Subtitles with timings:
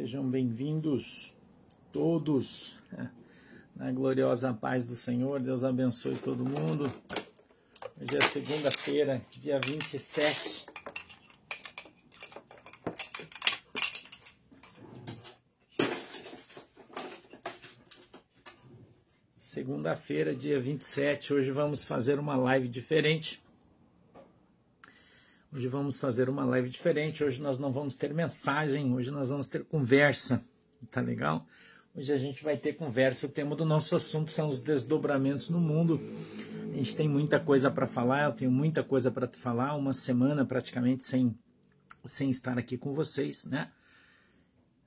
[0.00, 1.36] Sejam bem-vindos
[1.92, 2.78] todos
[3.76, 5.40] na gloriosa paz do Senhor.
[5.40, 6.90] Deus abençoe todo mundo.
[8.00, 10.64] Hoje é segunda-feira, dia 27.
[19.36, 21.34] Segunda-feira, dia 27.
[21.34, 23.42] Hoje vamos fazer uma live diferente
[25.60, 27.22] Hoje vamos fazer uma live diferente.
[27.22, 30.42] Hoje nós não vamos ter mensagem, hoje nós vamos ter conversa.
[30.90, 31.46] Tá legal?
[31.94, 33.26] Hoje a gente vai ter conversa.
[33.26, 36.00] O tema do nosso assunto são os desdobramentos no mundo.
[36.72, 39.76] A gente tem muita coisa para falar, eu tenho muita coisa para te falar.
[39.76, 41.38] Uma semana praticamente sem,
[42.06, 43.70] sem estar aqui com vocês, né?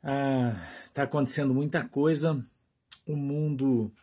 [0.02, 0.60] Ah,
[0.91, 2.44] tá acontecendo muita coisa.
[3.05, 3.94] O mundo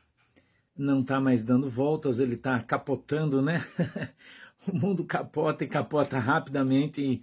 [0.76, 3.60] não está mais dando voltas, ele está capotando, né?
[4.66, 7.22] o mundo capota e capota rapidamente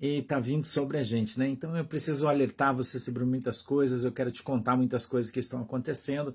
[0.00, 1.48] e está vindo sobre a gente, né?
[1.48, 5.40] Então eu preciso alertar você sobre muitas coisas, eu quero te contar muitas coisas que
[5.40, 6.34] estão acontecendo.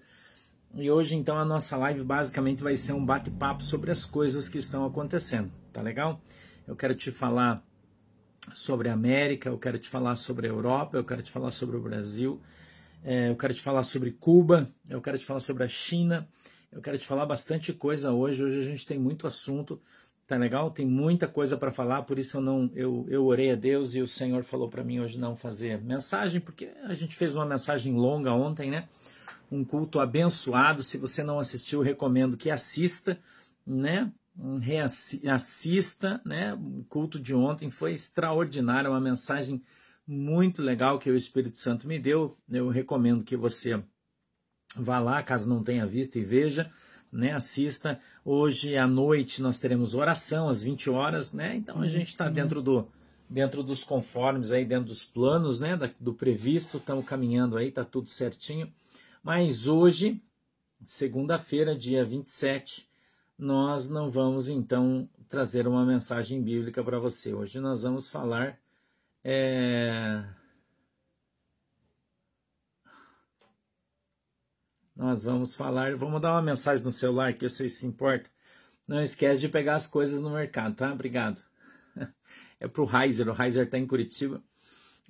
[0.76, 4.58] E hoje, então, a nossa live basicamente vai ser um bate-papo sobre as coisas que
[4.58, 6.20] estão acontecendo, tá legal?
[6.68, 7.64] Eu quero te falar
[8.56, 11.78] sobre a América, eu quero te falar sobre a Europa, eu quero te falar sobre
[11.78, 12.42] o Brasil,
[13.04, 16.28] é, eu quero te falar sobre Cuba, eu quero te falar sobre a China,
[16.72, 18.44] eu quero te falar bastante coisa hoje.
[18.44, 19.80] Hoje a gente tem muito assunto.
[20.34, 20.72] Tá legal?
[20.72, 24.02] Tem muita coisa para falar, por isso eu não eu, eu orei a Deus e
[24.02, 27.94] o Senhor falou para mim hoje não fazer mensagem, porque a gente fez uma mensagem
[27.94, 28.90] longa ontem, né?
[29.52, 30.82] Um culto abençoado.
[30.82, 33.20] Se você não assistiu, recomendo que assista,
[33.64, 34.12] né?
[34.60, 36.56] Reassista, né?
[36.56, 39.62] O culto de ontem foi extraordinário, uma mensagem
[40.08, 42.36] muito legal que o Espírito Santo me deu.
[42.50, 43.80] Eu recomendo que você
[44.76, 46.72] vá lá, caso não tenha visto e veja
[47.14, 47.34] né?
[47.34, 48.00] Assista.
[48.26, 51.56] Hoje à noite nós teremos oração às 20 horas, né?
[51.56, 52.88] Então a gente está dentro do
[53.30, 55.80] dentro dos conformes aí, dentro dos planos, né?
[56.00, 58.72] do previsto, estamos caminhando aí, tá tudo certinho.
[59.24, 60.22] Mas hoje,
[60.84, 62.88] segunda-feira, dia 27,
[63.38, 67.34] nós não vamos então trazer uma mensagem bíblica para você.
[67.34, 68.60] Hoje nós vamos falar
[69.24, 70.24] é
[74.96, 75.96] nós vamos falar.
[75.96, 78.32] Vamos dar uma mensagem no celular que vocês se importam.
[78.88, 80.92] Não esquece de pegar as coisas no mercado, tá?
[80.92, 81.42] Obrigado.
[82.60, 84.42] É pro Heiser, o Heiser tá em Curitiba.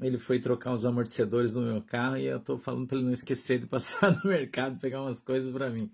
[0.01, 3.13] Ele foi trocar os amortecedores no meu carro e eu tô falando para ele não
[3.13, 5.91] esquecer de passar no mercado pegar umas coisas para mim.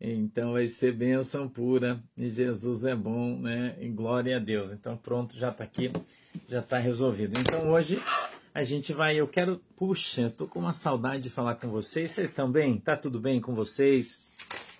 [0.00, 3.76] Então vai ser bênção pura e Jesus é bom, né?
[3.80, 4.70] E glória a Deus.
[4.70, 5.90] Então pronto, já tá aqui,
[6.48, 7.40] já tá resolvido.
[7.40, 7.98] Então hoje
[8.54, 12.12] a gente vai, eu quero, puxa, eu tô com uma saudade de falar com vocês.
[12.12, 12.78] Vocês estão bem?
[12.78, 14.30] Tá tudo bem com vocês?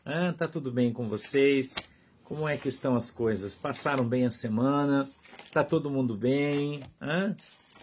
[0.05, 1.75] Ah, tá tudo bem com vocês?
[2.23, 3.57] Como é que estão as coisas?
[3.57, 5.11] Passaram bem a semana?
[5.51, 6.85] Tá todo mundo bem?
[7.01, 7.35] Ah?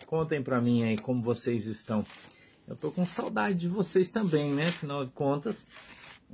[0.05, 2.05] Contem para mim aí como vocês estão.
[2.65, 4.67] Eu tô com saudade de vocês também, né?
[4.69, 5.67] Afinal de contas,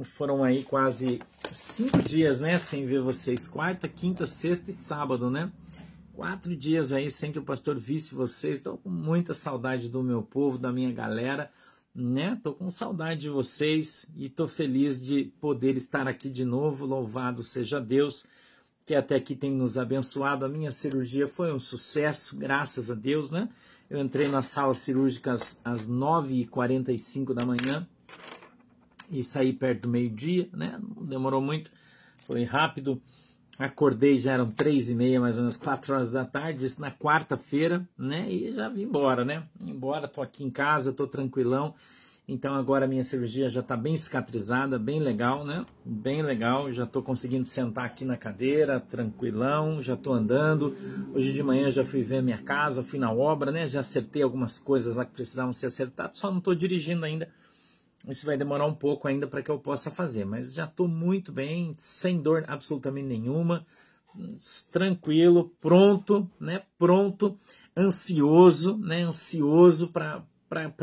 [0.04, 1.20] foram aí quase
[1.52, 2.60] cinco dias, né?
[2.60, 3.48] Sem ver vocês.
[3.48, 5.52] Quarta, quinta, sexta e sábado, né?
[6.18, 8.58] Quatro dias aí sem que o pastor visse vocês.
[8.58, 11.52] Estou com muita saudade do meu povo, da minha galera,
[11.94, 12.34] né?
[12.34, 16.88] Estou com saudade de vocês e estou feliz de poder estar aqui de novo.
[16.88, 18.26] Louvado seja Deus,
[18.84, 20.44] que até aqui tem nos abençoado.
[20.44, 23.48] A minha cirurgia foi um sucesso, graças a Deus, né?
[23.88, 27.88] Eu entrei na sala cirúrgica às, às 9h45 da manhã
[29.12, 30.82] e saí perto do meio-dia, né?
[30.82, 31.70] Não demorou muito,
[32.26, 33.00] foi rápido.
[33.60, 36.92] Acordei, já eram três e meia, mais ou menos quatro horas da tarde, isso na
[36.92, 38.30] quarta-feira, né?
[38.30, 39.44] E já vim embora, né?
[39.60, 41.74] Embora, tô aqui em casa, tô tranquilão.
[42.30, 45.66] Então agora a minha cirurgia já está bem cicatrizada, bem legal, né?
[45.84, 50.76] Bem legal, já estou conseguindo sentar aqui na cadeira, tranquilão, já estou andando.
[51.16, 53.66] Hoje de manhã já fui ver minha casa, fui na obra, né?
[53.66, 57.30] Já acertei algumas coisas lá que precisavam ser acertadas, só não estou dirigindo ainda
[58.08, 61.32] isso vai demorar um pouco ainda para que eu possa fazer, mas já estou muito
[61.32, 63.66] bem, sem dor absolutamente nenhuma,
[64.72, 66.64] tranquilo, pronto, né?
[66.78, 67.38] Pronto,
[67.76, 69.02] ansioso, né?
[69.04, 70.24] Ansioso para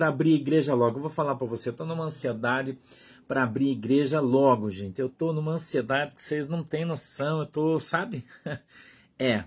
[0.01, 0.99] abrir a igreja logo.
[0.99, 2.79] Eu vou falar para você, eu estou numa ansiedade
[3.27, 5.01] para abrir a igreja logo, gente.
[5.01, 7.39] Eu estou numa ansiedade que vocês não têm noção.
[7.39, 8.25] Eu estou, sabe?
[9.19, 9.45] é,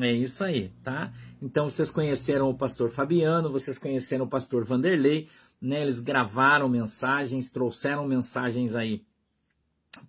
[0.00, 1.12] é isso aí, tá?
[1.40, 5.28] Então vocês conheceram o pastor Fabiano, vocês conheceram o pastor Vanderlei,
[5.60, 5.82] né?
[5.82, 9.04] Eles gravaram mensagens, trouxeram mensagens aí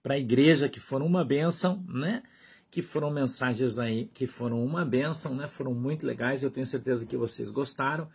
[0.01, 2.24] para a igreja que foram uma bênção, né?
[2.69, 5.48] Que foram mensagens aí que foram uma bênção, né?
[5.48, 6.44] Foram muito legais.
[6.44, 8.07] Eu tenho certeza que vocês gostaram.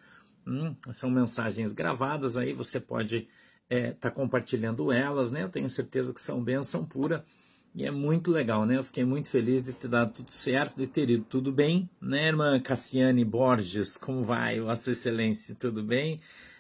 [0.47, 2.53] Hum, são mensagens gravadas aí.
[2.53, 3.29] Você pode estar
[3.69, 5.43] é, tá compartilhando elas, né?
[5.43, 7.25] Eu tenho certeza que são bênção pura.
[7.75, 8.79] E é muito legal, né?
[8.79, 12.29] Eu fiquei muito feliz de ter dado tudo certo, de ter ido tudo bem, né,
[12.29, 13.99] irmã Cassiane Borges?
[13.99, 14.59] Como vai?
[14.61, 16.19] Vossa Excelência, tudo bem?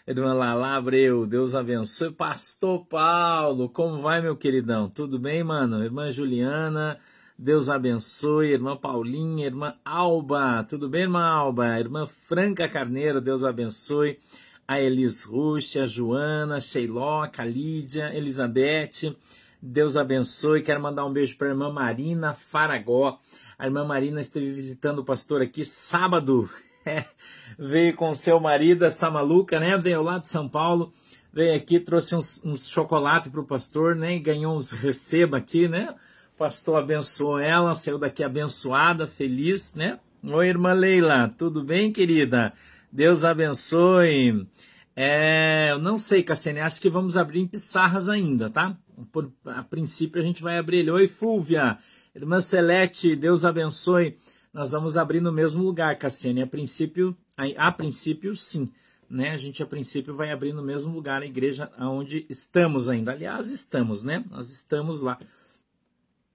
[0.08, 2.12] Irmã Lala Abreu, Deus abençoe.
[2.12, 4.88] Pastor Paulo, como vai, meu queridão?
[4.88, 5.82] Tudo bem, mano?
[5.82, 6.96] Irmã Juliana,
[7.36, 8.52] Deus abençoe.
[8.52, 11.80] Irmã Paulinha, irmã Alba, tudo bem, irmã Alba?
[11.80, 14.20] Irmã Franca Carneiro, Deus abençoe.
[14.68, 19.12] A Elis Rush, a Joana, Sheiloca, Lídia, Elizabeth,
[19.60, 20.62] Deus abençoe.
[20.62, 23.18] Quero mandar um beijo para a irmã Marina Faragó.
[23.58, 26.48] A irmã Marina esteve visitando o pastor aqui sábado.
[27.58, 29.76] veio com seu marido, essa maluca, né?
[29.76, 30.92] Veio lá de São Paulo.
[31.32, 34.16] Veio aqui, trouxe uns, uns chocolate para o pastor, né?
[34.16, 35.94] E ganhou uns receba aqui, né?
[36.34, 39.98] O pastor abençoou ela, saiu daqui abençoada, feliz, né?
[40.22, 42.52] Oi, irmã Leila, tudo bem, querida?
[42.90, 44.46] Deus abençoe.
[44.94, 48.76] É, eu não sei, Cassiane, acho que vamos abrir em Pissarras ainda, tá?
[49.12, 50.90] Por, a princípio a gente vai abrir ele.
[50.90, 51.76] Oi, Fúvia,
[52.14, 54.16] irmã Celeste, Deus abençoe.
[54.56, 56.40] Nós vamos abrir no mesmo lugar, Cassiane.
[56.40, 58.72] A princípio, a, a princípio, sim.
[59.08, 59.32] Né?
[59.32, 63.12] A gente, a princípio, vai abrir no mesmo lugar, a igreja onde estamos ainda.
[63.12, 64.24] Aliás, estamos, né?
[64.30, 65.18] Nós estamos lá.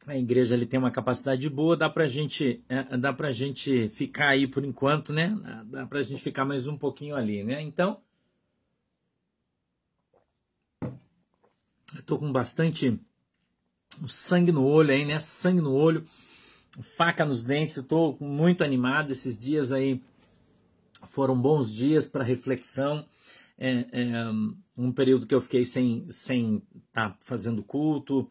[0.06, 4.27] A igreja ele tem uma capacidade boa, dá pra gente, é, dá pra gente ficar
[4.27, 5.35] aí por enquanto, né?
[5.65, 7.59] Dá pra gente ficar mais um pouquinho ali, né?
[7.59, 8.00] Então,
[11.95, 13.00] eu tô com bastante
[14.07, 15.19] sangue no olho aí, né?
[15.19, 16.06] Sangue no olho,
[16.79, 17.77] faca nos dentes.
[17.77, 20.01] Estou muito animado esses dias aí.
[21.03, 23.06] Foram bons dias para reflexão.
[23.57, 24.31] É, é,
[24.77, 28.27] um período que eu fiquei sem sem estar tá fazendo culto,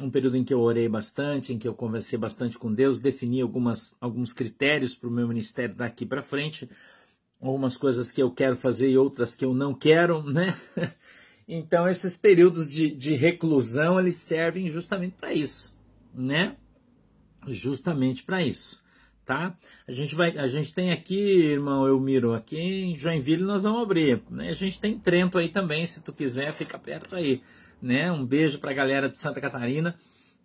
[0.00, 3.40] um período em que eu orei bastante, em que eu conversei bastante com Deus, defini
[3.40, 6.68] algumas, alguns critérios para o meu ministério daqui para frente,
[7.40, 10.56] algumas coisas que eu quero fazer e outras que eu não quero, né?
[11.46, 15.78] Então, esses períodos de, de reclusão, eles servem justamente para isso,
[16.12, 16.56] né?
[17.46, 18.82] Justamente para isso,
[19.24, 19.56] tá?
[19.86, 24.22] A gente vai, a gente tem aqui, irmão Elmiro, aqui em Joinville nós vamos abrir,
[24.30, 24.50] né?
[24.50, 27.42] A gente tem Trento aí também, se tu quiser, fica perto aí,
[27.80, 28.10] né?
[28.10, 29.94] Um beijo para a galera de Santa Catarina,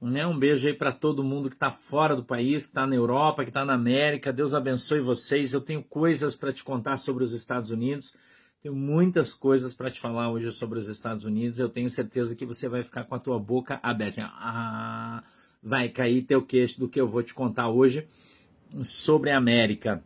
[0.02, 0.26] né?
[0.26, 3.44] Um beijo aí para todo mundo que está fora do país, que está na Europa,
[3.44, 4.32] que está na América.
[4.32, 5.54] Deus abençoe vocês.
[5.54, 8.16] Eu tenho coisas para te contar sobre os Estados Unidos.
[8.62, 11.60] Tenho muitas coisas para te falar hoje sobre os Estados Unidos.
[11.60, 14.30] Eu tenho certeza que você vai ficar com a tua boca aberta.
[14.34, 15.24] Ah,
[15.62, 18.08] vai cair teu queixo do que eu vou te contar hoje
[18.82, 20.04] sobre a América.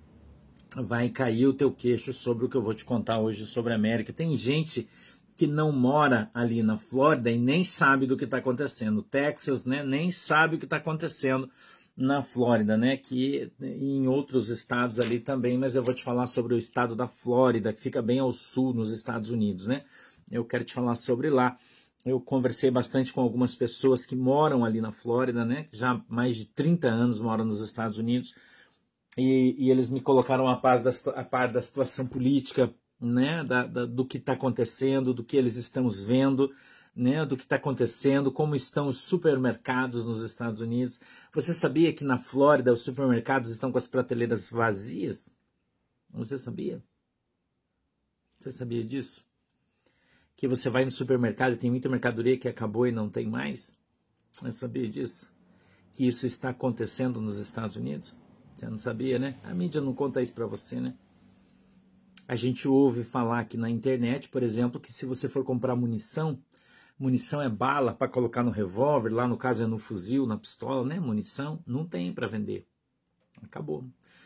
[0.75, 3.75] Vai cair o teu queixo sobre o que eu vou te contar hoje sobre a
[3.75, 4.11] América.
[4.11, 4.88] Tem gente
[5.35, 9.01] que não mora ali na Flórida e nem sabe do que está acontecendo.
[9.01, 11.50] Texas, né, nem sabe o que está acontecendo
[11.95, 12.97] na Flórida, né?
[12.97, 17.07] Que em outros estados ali também, mas eu vou te falar sobre o estado da
[17.07, 19.83] Flórida, que fica bem ao sul nos Estados Unidos, né?
[20.29, 21.57] Eu quero te falar sobre lá.
[22.05, 25.67] Eu conversei bastante com algumas pessoas que moram ali na Flórida, né?
[25.71, 28.35] Já mais de 30 anos moram nos Estados Unidos.
[29.17, 33.44] E, e eles me colocaram a, paz da, a par da situação política, né?
[33.44, 36.51] Da, da do que está acontecendo, do que eles estamos vendo
[36.95, 41.00] né, do que está acontecendo, como estão os supermercados nos Estados Unidos.
[41.33, 45.29] Você sabia que na Flórida os supermercados estão com as prateleiras vazias?
[46.11, 46.83] Você sabia?
[48.39, 49.25] Você sabia disso?
[50.35, 53.71] Que você vai no supermercado e tem muita mercadoria que acabou e não tem mais?
[54.31, 55.31] Você sabia disso?
[55.91, 58.15] Que isso está acontecendo nos Estados Unidos?
[58.56, 59.38] Você não sabia, né?
[59.44, 60.95] A mídia não conta isso para você, né?
[62.27, 66.39] A gente ouve falar aqui na internet, por exemplo, que se você for comprar munição,
[66.98, 70.86] Munição é bala para colocar no revólver, lá no caso é no fuzil, na pistola,
[70.86, 71.00] né?
[71.00, 72.67] Munição não tem para vender.
[73.41, 73.84] Acabou.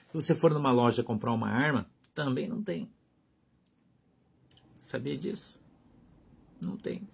[0.08, 2.92] Se você for numa loja comprar uma arma, também não tem.
[4.78, 5.60] Sabia disso?
[6.62, 7.08] Não tem.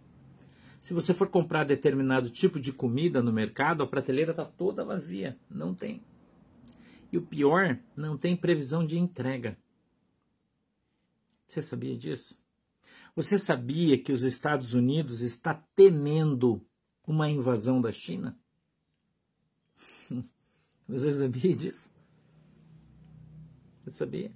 [0.80, 5.38] Se você for comprar determinado tipo de comida no mercado, a prateleira está toda vazia.
[5.50, 6.04] Não tem.
[7.12, 9.58] E o pior, não tem previsão de entrega.
[11.48, 12.38] Você sabia disso?
[13.16, 16.66] Você sabia que os Estados Unidos está temendo
[17.06, 18.38] uma invasão da China?
[20.88, 21.94] Você sabia disso?
[23.80, 24.32] Você sabia?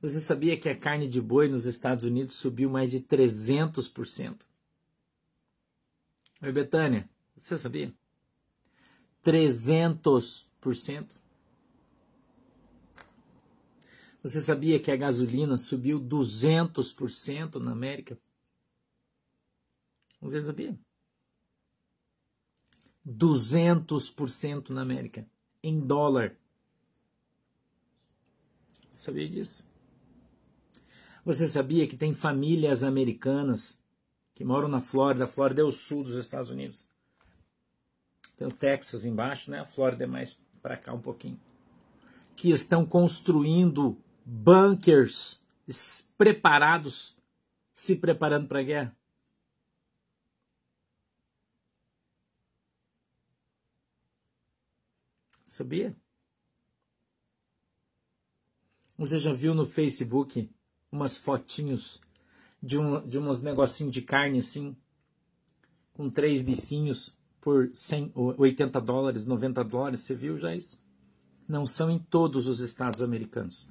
[0.00, 4.46] Você sabia que a carne de boi nos Estados Unidos subiu mais de 300%?
[6.40, 7.92] Oi, Betânia, você sabia?
[9.24, 11.18] 300%.
[14.22, 18.16] Você sabia que a gasolina subiu 200% na América?
[20.20, 20.78] Você sabia?
[23.04, 25.26] 200% na América,
[25.62, 26.36] em dólar.
[28.90, 29.68] Sabia disso?
[31.28, 33.78] Você sabia que tem famílias americanas
[34.34, 35.24] que moram na Flórida?
[35.24, 36.88] A Flórida é o sul dos Estados Unidos.
[38.34, 39.60] Tem o Texas embaixo, né?
[39.60, 41.38] A Flórida é mais para cá um pouquinho.
[42.34, 45.44] Que estão construindo bunkers
[46.16, 47.14] preparados,
[47.74, 48.96] se preparando para a guerra?
[55.44, 55.94] Sabia?
[58.96, 60.48] Você já viu no Facebook
[60.90, 62.00] umas fotinhos
[62.62, 64.76] de, um, de uns negocinhos de carne assim,
[65.92, 70.00] com três bifinhos por 100, 80 dólares, 90 dólares?
[70.00, 70.78] Você viu já isso?
[71.46, 73.66] Não são em todos os estados americanos.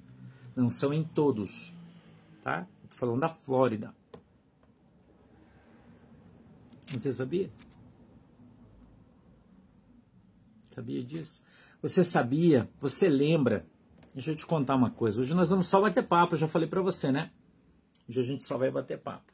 [0.55, 1.73] Não são em todos.
[2.43, 2.67] Tá?
[2.83, 3.93] Estou falando da Flórida.
[6.91, 7.51] Você sabia?
[10.71, 11.41] Sabia disso?
[11.81, 12.69] Você sabia?
[12.79, 13.65] Você lembra
[14.17, 15.21] Deixa eu te contar uma coisa.
[15.21, 17.31] Hoje nós vamos só bater papo, eu já falei para você, né?
[18.09, 19.31] Hoje a gente só vai bater papo.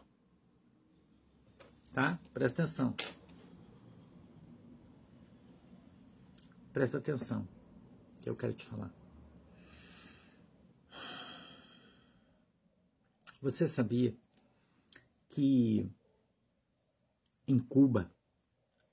[1.94, 2.20] Tá?
[2.34, 2.94] Presta atenção.
[6.74, 7.48] Presta atenção.
[8.22, 8.94] Que eu quero te falar.
[13.42, 14.13] Você sabia
[15.30, 15.90] que
[17.48, 18.12] em Cuba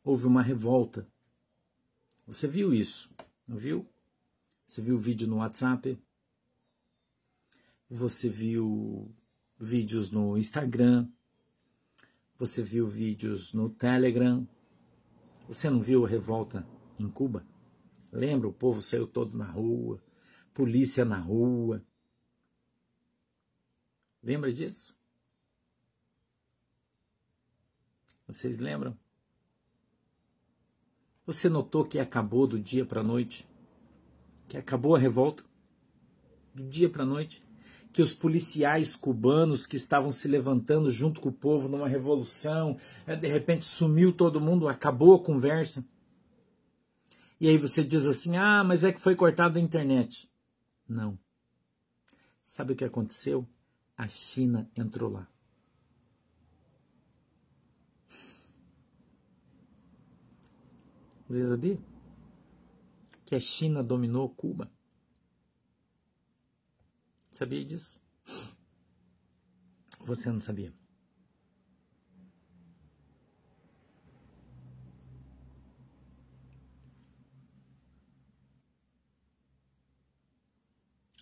[0.04, 1.04] houve uma revolta?
[2.28, 3.12] Você viu isso,
[3.44, 3.84] não viu?
[4.70, 6.00] Você viu vídeo no WhatsApp?
[7.88, 9.12] Você viu
[9.58, 11.08] vídeos no Instagram?
[12.38, 14.46] Você viu vídeos no Telegram?
[15.48, 16.64] Você não viu a revolta
[17.00, 17.44] em Cuba?
[18.12, 18.46] Lembra?
[18.46, 20.00] O povo saiu todo na rua,
[20.54, 21.84] polícia na rua.
[24.22, 24.96] Lembra disso?
[28.24, 28.96] Vocês lembram?
[31.26, 33.49] Você notou que acabou do dia para a noite?
[34.50, 35.44] Que acabou a revolta
[36.52, 37.40] do dia para a noite,
[37.92, 42.76] que os policiais cubanos que estavam se levantando junto com o povo numa revolução,
[43.06, 45.84] eh, de repente sumiu todo mundo, acabou a conversa.
[47.40, 50.28] E aí você diz assim: "Ah, mas é que foi cortado a internet".
[50.88, 51.16] Não.
[52.42, 53.46] Sabe o que aconteceu?
[53.96, 55.28] A China entrou lá.
[61.28, 61.78] Você sabia?
[63.30, 64.68] Que a China dominou Cuba.
[67.30, 68.02] Sabia disso?
[70.00, 70.74] Você não sabia?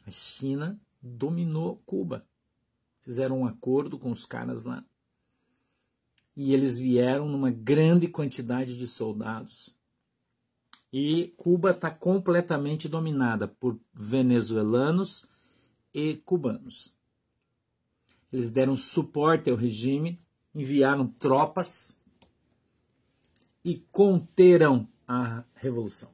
[0.07, 2.27] A China dominou Cuba.
[3.03, 4.83] Fizeram um acordo com os caras lá.
[6.35, 9.78] E eles vieram numa grande quantidade de soldados
[10.93, 15.27] e Cuba está completamente dominada por venezuelanos
[15.93, 16.95] e cubanos.
[18.33, 20.21] Eles deram suporte ao regime,
[20.55, 22.03] enviaram tropas
[23.65, 26.11] e conteram a revolução.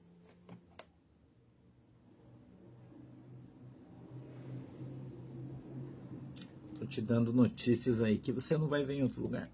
[6.73, 9.51] Estou te dando notícias aí que você não vai ver em outro lugar.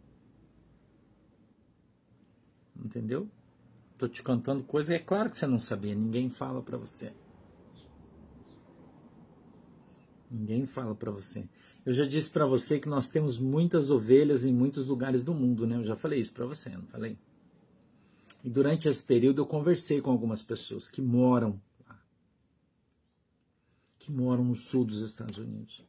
[2.77, 3.29] Entendeu?
[4.01, 7.13] Tô te contando coisa, é claro que você não sabia, ninguém fala para você.
[10.31, 11.47] Ninguém fala para você.
[11.85, 15.67] Eu já disse para você que nós temos muitas ovelhas em muitos lugares do mundo,
[15.67, 15.77] né?
[15.77, 17.19] Eu já falei isso para você, não falei?
[18.43, 22.03] E durante esse período eu conversei com algumas pessoas que moram lá.
[23.99, 25.85] Que moram no sul dos Estados Unidos.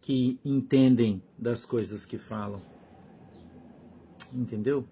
[0.00, 2.62] Que entendem das coisas que falam.
[4.32, 4.86] Entendeu?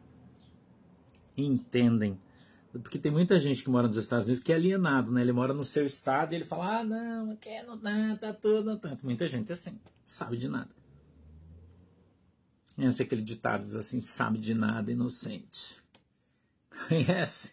[1.37, 2.19] Entendem.
[2.73, 5.21] Porque tem muita gente que mora nos Estados Unidos que é alienado, né?
[5.21, 8.77] Ele mora no seu estado e ele fala, ah, não, não quero nada, tá tudo,
[8.77, 8.99] tá.
[9.03, 10.71] Muita gente é assim, sabe de nada.
[12.75, 15.77] Conhece aquele ditado assim, sabe de nada, inocente.
[16.89, 17.53] Conhece?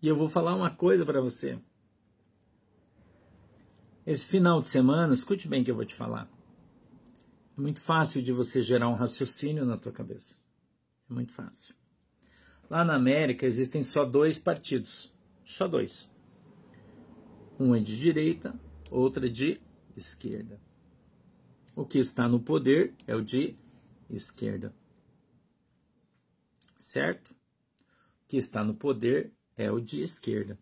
[0.00, 1.58] E eu vou falar uma coisa para você.
[4.06, 6.28] Esse final de semana, escute bem o que eu vou te falar.
[7.56, 10.41] É muito fácil de você gerar um raciocínio na tua cabeça.
[11.08, 11.74] É muito fácil.
[12.68, 15.12] Lá na América existem só dois partidos.
[15.44, 16.10] Só dois.
[17.58, 18.58] Um é de direita,
[18.90, 19.60] outro é de
[19.96, 20.60] esquerda.
[21.74, 23.56] O que está no poder é o de
[24.08, 24.74] esquerda.
[26.76, 27.30] Certo?
[27.30, 30.58] O que está no poder é o de esquerda.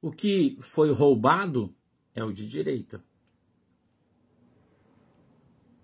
[0.00, 1.74] O que foi roubado
[2.14, 3.02] é o de direita.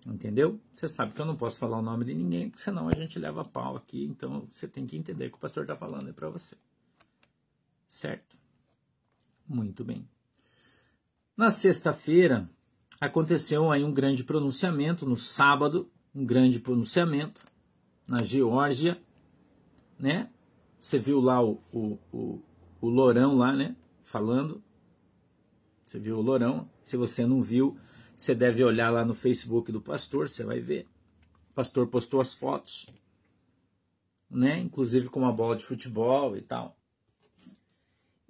[0.05, 0.59] Entendeu?
[0.73, 3.19] Você sabe que eu não posso falar o nome de ninguém, porque senão a gente
[3.19, 4.03] leva pau aqui.
[4.05, 6.55] Então você tem que entender que o pastor está falando é para você.
[7.87, 8.37] Certo?
[9.47, 10.07] Muito bem.
[11.37, 12.49] Na sexta-feira
[12.99, 17.43] aconteceu aí um grande pronunciamento, no sábado, um grande pronunciamento
[18.07, 19.01] na Geórgia,
[19.99, 20.29] né?
[20.79, 22.41] Você viu lá o, o, o,
[22.81, 23.75] o Lourão lá, né?
[24.01, 24.63] Falando.
[25.85, 26.69] Você viu o Lourão?
[26.83, 27.77] Se você não viu,
[28.21, 30.87] você deve olhar lá no Facebook do pastor, você vai ver.
[31.49, 32.85] O pastor postou as fotos,
[34.29, 34.59] né?
[34.59, 36.77] Inclusive com uma bola de futebol e tal.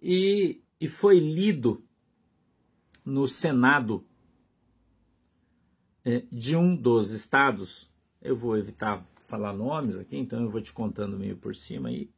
[0.01, 1.83] E, e foi lido
[3.03, 4.05] no Senado
[6.05, 7.91] é, de um dos estados.
[8.21, 12.10] Eu vou evitar falar nomes aqui, então eu vou te contando meio por cima aí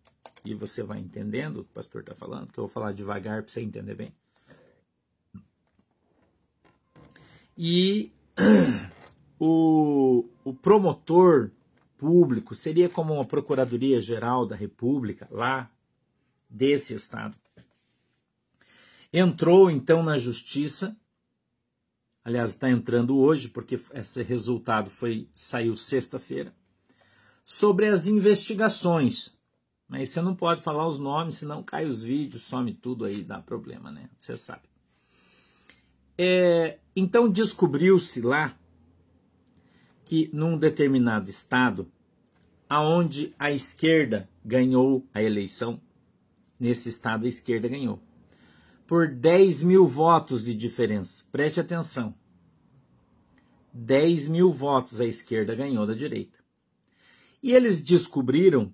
[0.45, 3.41] e você vai entendendo o que o pastor está falando, que eu vou falar devagar
[3.41, 4.13] para você entender bem.
[7.57, 8.11] E
[9.39, 11.51] o, o promotor
[11.97, 15.69] público seria como uma Procuradoria Geral da República lá
[16.49, 17.37] desse estado.
[19.11, 20.97] Entrou então na justiça,
[22.25, 26.53] aliás, está entrando hoje, porque esse resultado foi saiu sexta-feira
[27.45, 29.37] sobre as investigações.
[29.87, 33.39] Mas você não pode falar os nomes, senão cai os vídeos, some tudo aí, dá
[33.39, 34.09] problema, né?
[34.17, 34.72] Você sabe.
[36.17, 38.57] É, então descobriu-se lá
[40.05, 41.91] que num determinado estado,
[42.69, 45.81] aonde a esquerda ganhou a eleição,
[46.59, 48.01] nesse estado a esquerda ganhou,
[48.85, 51.25] por 10 mil votos de diferença.
[51.31, 52.13] Preste atenção.
[53.73, 56.39] 10 mil votos a esquerda ganhou da direita.
[57.41, 58.73] E eles descobriram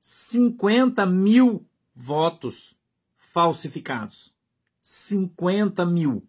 [0.00, 2.76] 50 mil votos
[3.16, 4.34] falsificados.
[4.82, 6.27] 50 mil.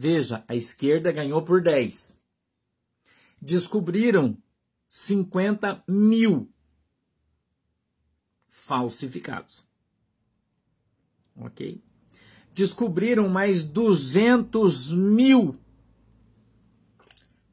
[0.00, 2.22] Veja, a esquerda ganhou por 10.
[3.42, 4.40] Descobriram
[4.88, 6.48] 50 mil
[8.46, 9.66] falsificados.
[11.34, 11.82] Ok?
[12.54, 15.58] Descobriram mais 200 mil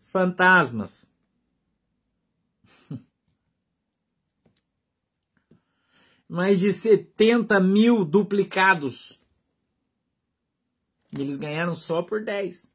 [0.04, 1.12] fantasmas
[6.30, 9.25] mais de 70 mil duplicados.
[11.17, 12.72] E eles ganharam só por 10.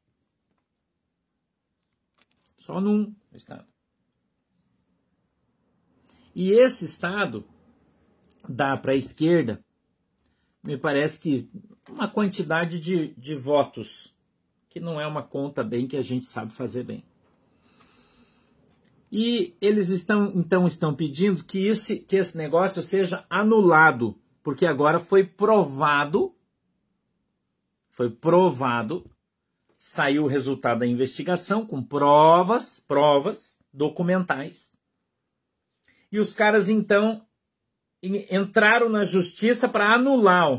[2.57, 3.65] Só num estado.
[6.33, 7.45] E esse estado
[8.47, 9.63] dá para a esquerda,
[10.63, 11.49] me parece que
[11.89, 14.15] uma quantidade de, de votos,
[14.69, 17.03] que não é uma conta bem que a gente sabe fazer bem.
[19.11, 24.99] E eles estão então estão pedindo que esse, que esse negócio seja anulado, porque agora
[24.99, 26.33] foi provado,
[27.91, 29.05] foi provado,
[29.77, 34.73] saiu o resultado da investigação com provas, provas documentais.
[36.11, 37.25] E os caras então
[38.03, 40.51] entraram na justiça para anular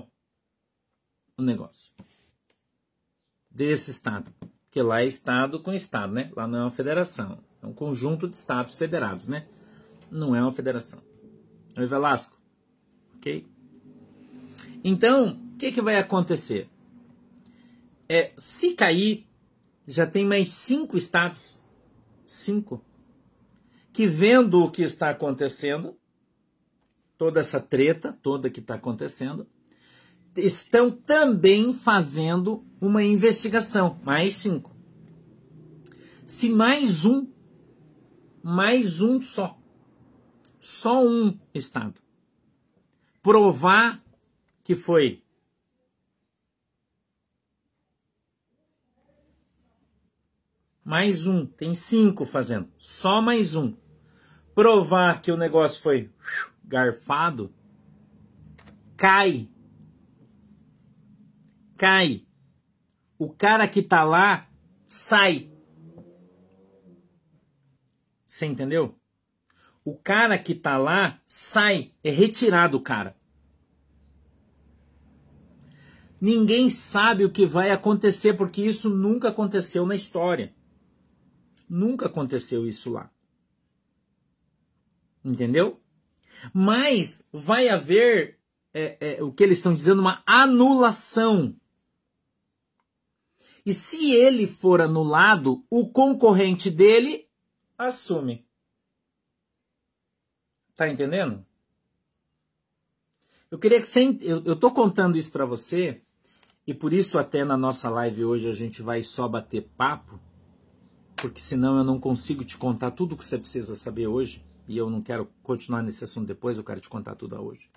[1.37, 1.92] o, negócio
[3.51, 4.33] desse estado,
[4.64, 6.31] porque lá é estado com estado, né?
[6.37, 7.38] Lá não é uma federação.
[7.62, 9.47] É um conjunto de estados federados, né?
[10.11, 11.03] Não é uma federação.
[11.77, 12.38] Oi, Velasco.
[13.16, 13.47] Ok?
[14.85, 16.68] Então, o que, que vai acontecer?
[18.14, 19.27] É, se cair,
[19.88, 21.59] já tem mais cinco estados,
[22.27, 22.85] cinco,
[23.90, 25.96] que vendo o que está acontecendo,
[27.16, 29.46] toda essa treta toda que está acontecendo,
[30.37, 33.98] estão também fazendo uma investigação.
[34.05, 34.77] Mais cinco.
[36.27, 37.27] Se mais um
[38.42, 39.59] mais um só.
[40.61, 41.98] Só um Estado.
[43.22, 44.05] Provar
[44.62, 45.22] que foi
[50.92, 53.74] mais um, tem cinco fazendo, só mais um.
[54.55, 56.11] Provar que o negócio foi
[56.62, 57.50] garfado,
[58.94, 59.48] cai.
[61.78, 62.26] Cai.
[63.18, 64.46] O cara que tá lá
[64.85, 65.50] sai.
[68.26, 68.94] Você entendeu?
[69.83, 73.16] O cara que tá lá sai, é retirado o cara.
[76.20, 80.55] Ninguém sabe o que vai acontecer porque isso nunca aconteceu na história.
[81.68, 83.11] Nunca aconteceu isso lá.
[85.25, 85.81] Entendeu?
[86.53, 88.38] Mas vai haver
[88.75, 91.55] é, é, o que eles estão dizendo, uma anulação.
[93.64, 97.29] E se ele for anulado, o concorrente dele
[97.79, 98.46] assume.
[100.75, 101.44] Tá entendendo?
[103.51, 104.16] Eu queria que você.
[104.22, 106.03] Eu, eu tô contando isso para você,
[106.66, 110.18] e por isso, até na nossa live hoje, a gente vai só bater papo,
[111.22, 114.76] porque senão eu não consigo te contar tudo o que você precisa saber hoje, e
[114.76, 117.70] eu não quero continuar nesse assunto depois, eu quero te contar tudo hoje.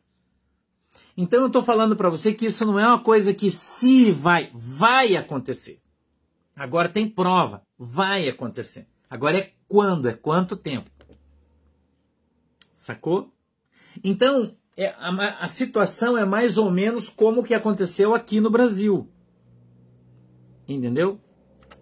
[1.15, 4.49] Então eu tô falando para você que isso não é uma coisa que se vai,
[4.51, 5.79] vai acontecer.
[6.55, 8.87] Agora tem prova, vai acontecer.
[9.07, 10.89] Agora é quando, é quanto tempo.
[12.73, 13.31] Sacou?
[14.03, 19.07] Então, é, a, a situação é mais ou menos como que aconteceu aqui no Brasil.
[20.67, 21.19] Entendeu?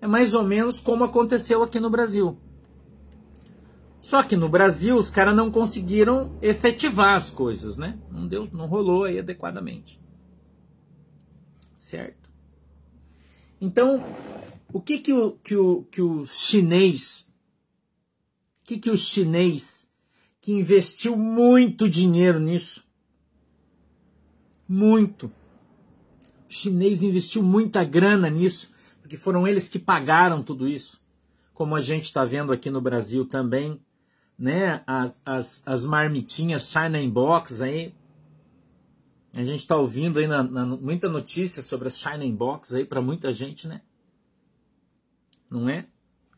[0.04, 2.38] É mais ou menos como aconteceu aqui no Brasil.
[4.02, 7.98] Só que no Brasil os caras não conseguiram efetivar as coisas, né?
[8.12, 10.02] Não deu, não rolou aí adequadamente.
[11.74, 12.30] Certo?
[13.62, 14.04] Então,
[14.74, 17.32] o que que o, que o, que o chinês,
[18.62, 19.90] o que que o chinês
[20.42, 22.86] que investiu muito dinheiro nisso,
[24.68, 25.32] muito, o
[26.50, 28.73] chinês investiu muita grana nisso,
[29.14, 31.00] porque foram eles que pagaram tudo isso,
[31.54, 33.80] como a gente está vendo aqui no Brasil também,
[34.36, 34.84] né?
[34.88, 37.94] As, as, as marmitinhas China Box aí.
[39.36, 43.04] A gente está ouvindo aí na, na, muita notícia sobre as China Box aí para
[43.04, 43.84] muita gente, né?
[45.48, 45.86] Não é?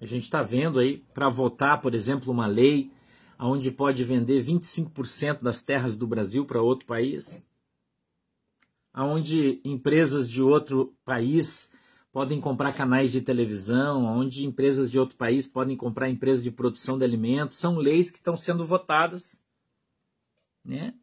[0.02, 2.92] A gente está vendo aí para votar, por exemplo, uma lei
[3.40, 7.42] onde pode vender 25% das terras do Brasil para outro país,
[8.92, 11.74] aonde empresas de outro país
[12.16, 16.98] podem comprar canais de televisão, onde empresas de outro país podem comprar empresas de produção
[16.98, 17.58] de alimentos.
[17.58, 19.44] São leis que estão sendo votadas
[20.64, 20.94] né,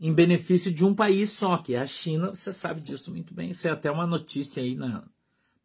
[0.00, 2.34] em benefício de um país só, que é a China.
[2.34, 3.50] Você sabe disso muito bem.
[3.50, 5.06] Isso é até uma notícia aí na,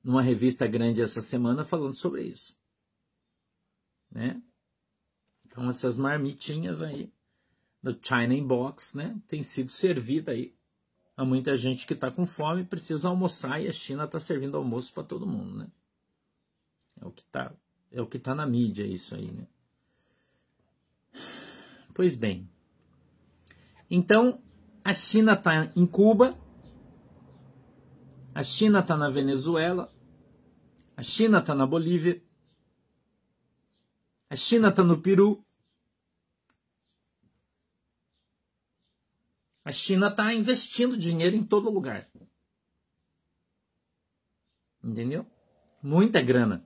[0.03, 2.53] numa revista grande essa semana falando sobre isso.
[4.11, 4.43] Né?
[5.45, 7.09] Então essas marmitinhas aí
[7.81, 10.53] do China Inbox, né, tem sido servida aí
[11.15, 14.93] Há muita gente que está com fome precisa almoçar e a China está servindo almoço
[14.93, 15.67] para todo mundo, né?
[16.99, 17.53] É o que está
[17.91, 19.47] é o que tá na mídia isso aí, né?
[21.93, 22.49] Pois bem.
[23.89, 24.41] Então,
[24.83, 26.35] a China está em Cuba,
[28.33, 29.93] a China está na Venezuela,
[30.97, 32.19] a China está na Bolívia,
[34.27, 35.42] a China está no Peru,
[39.63, 42.07] A China está investindo dinheiro em todo lugar.
[44.83, 45.25] Entendeu?
[45.81, 46.65] Muita grana.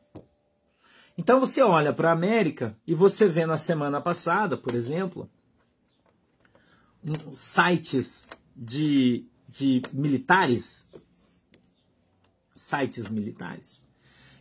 [1.17, 5.29] Então você olha para a América e você vê na semana passada, por exemplo,
[7.31, 10.89] sites de, de militares,
[12.53, 13.81] sites militares,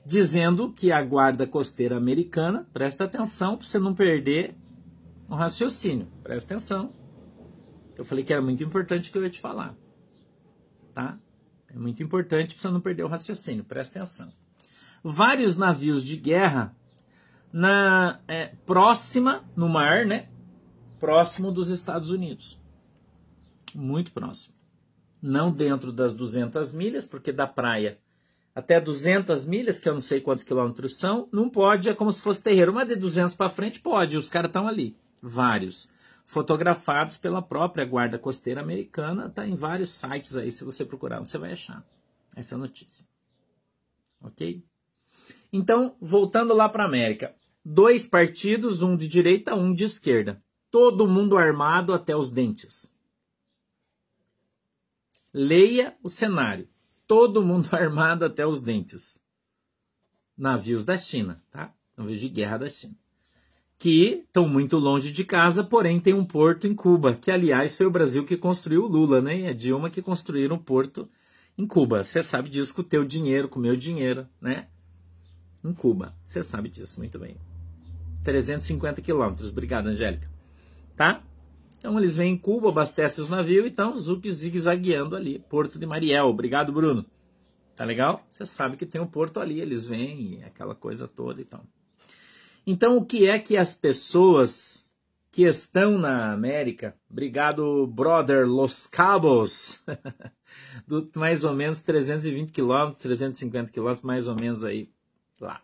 [0.05, 4.55] dizendo que a guarda costeira americana, presta atenção para você não perder
[5.29, 6.93] o raciocínio, presta atenção,
[7.97, 9.75] eu falei que era muito importante que eu ia te falar.
[10.93, 11.19] Tá?
[11.69, 14.33] É muito importante para você não perder o raciocínio, presta atenção.
[15.03, 16.75] Vários navios de guerra
[17.53, 20.29] na é, próxima no mar, né?
[20.99, 22.61] Próximo dos Estados Unidos.
[23.75, 24.55] Muito próximo.
[25.21, 27.99] Não dentro das 200 milhas, porque da praia
[28.55, 32.23] até 200 milhas, que eu não sei quantos quilômetros são, não pode, é como se
[32.23, 35.91] fosse terreiro, mas de 200 para frente pode, os caras estão ali, vários
[36.27, 39.27] fotografados pela própria Guarda Costeira Americana.
[39.27, 41.87] Está em vários sites aí, se você procurar, você vai achar
[42.35, 43.07] essa notícia.
[44.21, 44.63] Ok?
[45.53, 47.35] Então, voltando lá para a América.
[47.65, 50.43] Dois partidos, um de direita, um de esquerda.
[50.71, 52.95] Todo mundo armado até os dentes.
[55.33, 56.69] Leia o cenário.
[57.07, 59.23] Todo mundo armado até os dentes.
[60.37, 61.73] Navios da China, tá?
[61.97, 62.97] Navios de guerra da China
[63.79, 67.87] que estão muito longe de casa, porém tem um porto em Cuba, que aliás foi
[67.87, 69.41] o Brasil que construiu o Lula, né?
[69.41, 71.09] E a Dilma que construíram um porto
[71.59, 72.03] em Cuba.
[72.03, 74.69] Você sabe disso com o teu dinheiro, com o meu dinheiro, né?
[75.65, 76.15] Em Cuba.
[76.25, 77.37] Você sabe disso muito bem.
[78.25, 79.51] 350 quilômetros.
[79.51, 80.29] Obrigado, Angélica.
[80.95, 81.23] Tá?
[81.79, 85.39] Então eles vêm em Cuba, abastecem os navios e estão zigue-zagueando ali.
[85.39, 86.27] Porto de Mariel.
[86.27, 87.05] Obrigado, Bruno.
[87.77, 88.25] Tá legal?
[88.31, 91.63] Você sabe que tem um porto ali, eles vêm, aquela coisa toda e tal.
[92.67, 94.87] Então, o que é que as pessoas
[95.31, 99.85] que estão na América, obrigado, brother Los Cabos,
[100.89, 104.91] do mais ou menos 320 quilômetros, 350 quilômetros, mais ou menos aí
[105.41, 105.63] lá.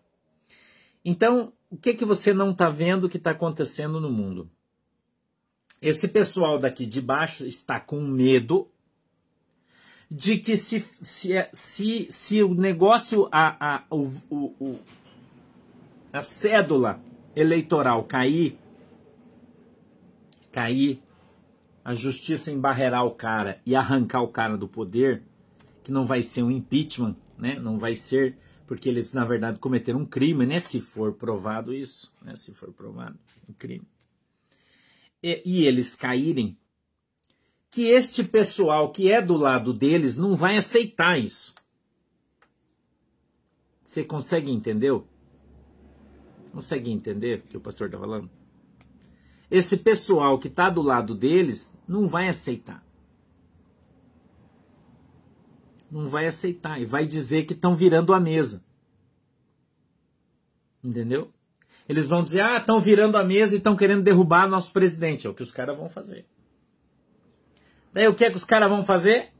[1.04, 4.48] Então, o que é que você não está vendo que está acontecendo no mundo?
[5.80, 8.68] Esse pessoal daqui de baixo está com medo
[10.08, 14.78] de que se, se, se, se o negócio, a, a, o, o,
[16.12, 17.02] a cédula
[17.34, 18.58] eleitoral cair,
[20.50, 21.02] cair,
[21.84, 25.22] a justiça embarrear o cara e arrancar o cara do poder,
[25.82, 27.58] que não vai ser um impeachment, né?
[27.58, 30.60] Não vai ser porque eles na verdade cometeram um crime, né?
[30.60, 32.34] Se for provado isso, né?
[32.34, 33.86] Se for provado um crime.
[35.22, 36.56] E, e eles caírem,
[37.70, 41.54] que este pessoal que é do lado deles não vai aceitar isso.
[43.82, 44.92] Você consegue entender?
[46.52, 48.30] Consegue entender o que o pastor está falando?
[49.50, 52.84] Esse pessoal que está do lado deles não vai aceitar.
[55.90, 58.64] Não vai aceitar e vai dizer que estão virando a mesa.
[60.82, 61.30] Entendeu?
[61.88, 65.26] Eles vão dizer: ah, estão virando a mesa e estão querendo derrubar nosso presidente.
[65.26, 66.26] É o que os caras vão fazer.
[67.92, 69.32] Daí o que é que os caras vão fazer?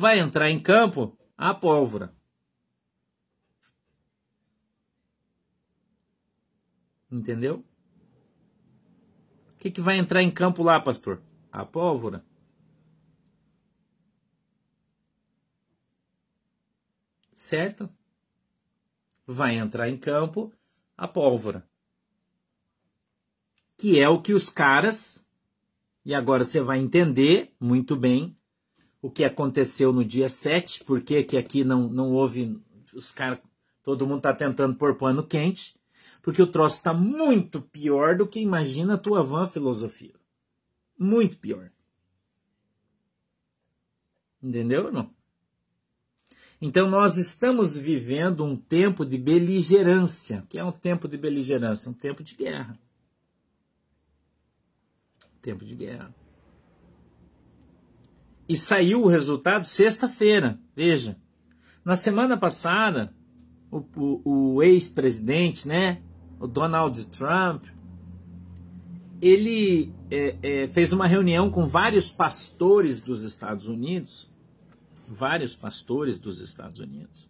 [0.00, 2.14] Vai entrar em campo a pólvora.
[7.10, 7.64] Entendeu?
[9.52, 11.20] O que, que vai entrar em campo lá, pastor?
[11.50, 12.24] A pólvora.
[17.32, 17.90] Certo?
[19.26, 20.52] Vai entrar em campo
[20.96, 21.68] a pólvora.
[23.76, 25.28] Que é o que os caras,
[26.04, 28.37] e agora você vai entender muito bem
[29.00, 32.60] o que aconteceu no dia 7, por que aqui não, não houve.
[32.94, 33.38] Os caras.
[33.82, 35.78] Todo mundo está tentando pôr pano quente
[36.28, 40.14] porque o troço está muito pior do que imagina a tua van filosofia.
[40.98, 41.70] Muito pior.
[44.42, 45.10] Entendeu ou não?
[46.60, 50.44] Então nós estamos vivendo um tempo de beligerância.
[50.50, 51.90] Que é um tempo de beligerância?
[51.90, 52.78] Um tempo de guerra.
[55.40, 56.14] Tempo de guerra.
[58.48, 60.58] E saiu o resultado sexta-feira.
[60.74, 61.18] Veja.
[61.84, 63.14] Na semana passada,
[63.70, 66.02] o, o, o ex-presidente, né,
[66.40, 67.66] o Donald Trump,
[69.20, 74.30] ele é, é, fez uma reunião com vários pastores dos Estados Unidos,
[75.08, 77.28] vários pastores dos Estados Unidos,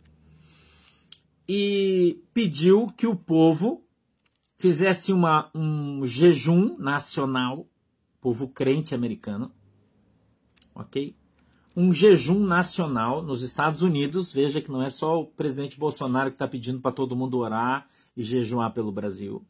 [1.48, 3.84] e pediu que o povo
[4.56, 7.66] fizesse uma, um jejum nacional,
[8.20, 9.50] povo crente americano,
[10.78, 11.14] ok?
[11.76, 14.32] Um jejum nacional nos Estados Unidos.
[14.32, 17.86] Veja que não é só o presidente Bolsonaro que está pedindo para todo mundo orar
[18.16, 19.46] e jejuar pelo Brasil,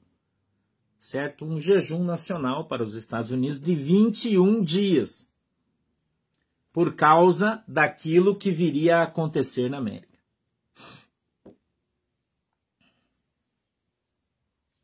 [0.98, 1.44] certo?
[1.44, 5.30] Um jejum nacional para os Estados Unidos de 21 dias,
[6.72, 10.18] por causa daquilo que viria a acontecer na América.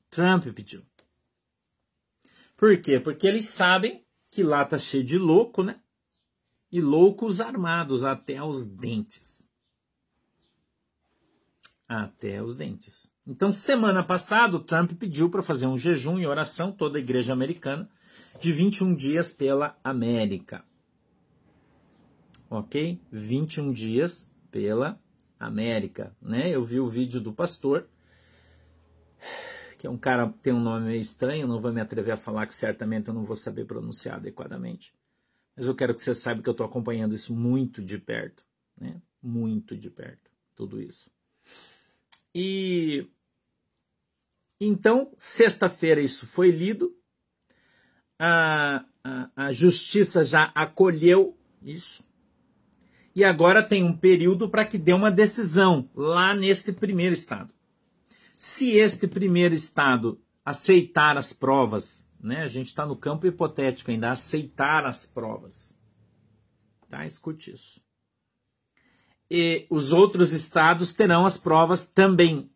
[0.09, 0.83] Trump pediu.
[2.57, 3.01] Por quê?
[3.01, 5.81] Porque eles sabem que lá tá cheio de louco, né?
[6.75, 9.49] E loucos armados até os dentes.
[11.87, 13.09] Até os dentes.
[13.25, 17.33] Então, semana passada, o Trump pediu para fazer um jejum e oração, toda a igreja
[17.33, 17.89] americana,
[18.41, 20.65] de 21 dias pela América.
[22.51, 23.01] Ok?
[23.13, 25.01] 21 dias pela
[25.39, 26.13] América.
[26.21, 26.51] Né?
[26.51, 27.87] Eu vi o vídeo do pastor,
[29.79, 32.17] que é um cara que tem um nome meio estranho, não vou me atrever a
[32.17, 34.93] falar que certamente eu não vou saber pronunciar adequadamente.
[35.57, 38.45] Mas eu quero que você saiba que eu estou acompanhando isso muito de perto.
[38.77, 39.01] Né?
[39.23, 41.11] Muito de perto, tudo isso.
[42.35, 43.07] E
[44.61, 46.97] então, sexta-feira isso foi lido,
[48.19, 52.05] a, a, a justiça já acolheu isso,
[53.15, 57.55] e agora tem um período para que dê uma decisão lá neste primeiro estado.
[58.37, 64.11] Se este primeiro estado aceitar as provas, né, a gente está no campo hipotético ainda,
[64.11, 65.79] aceitar as provas.
[66.89, 67.07] Tá?
[67.07, 67.85] Escute isso
[69.31, 72.51] e os outros estados terão as provas também.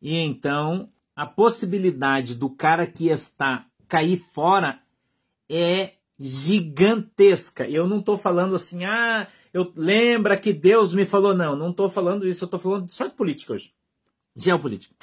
[0.00, 4.80] E então a possibilidade do cara que está cair fora
[5.48, 7.68] é gigantesca.
[7.68, 11.88] Eu não estou falando assim, ah, eu lembra que Deus me falou, não, não estou
[11.88, 13.72] falando isso, eu estou falando só de política hoje,
[14.36, 14.94] geopolítica.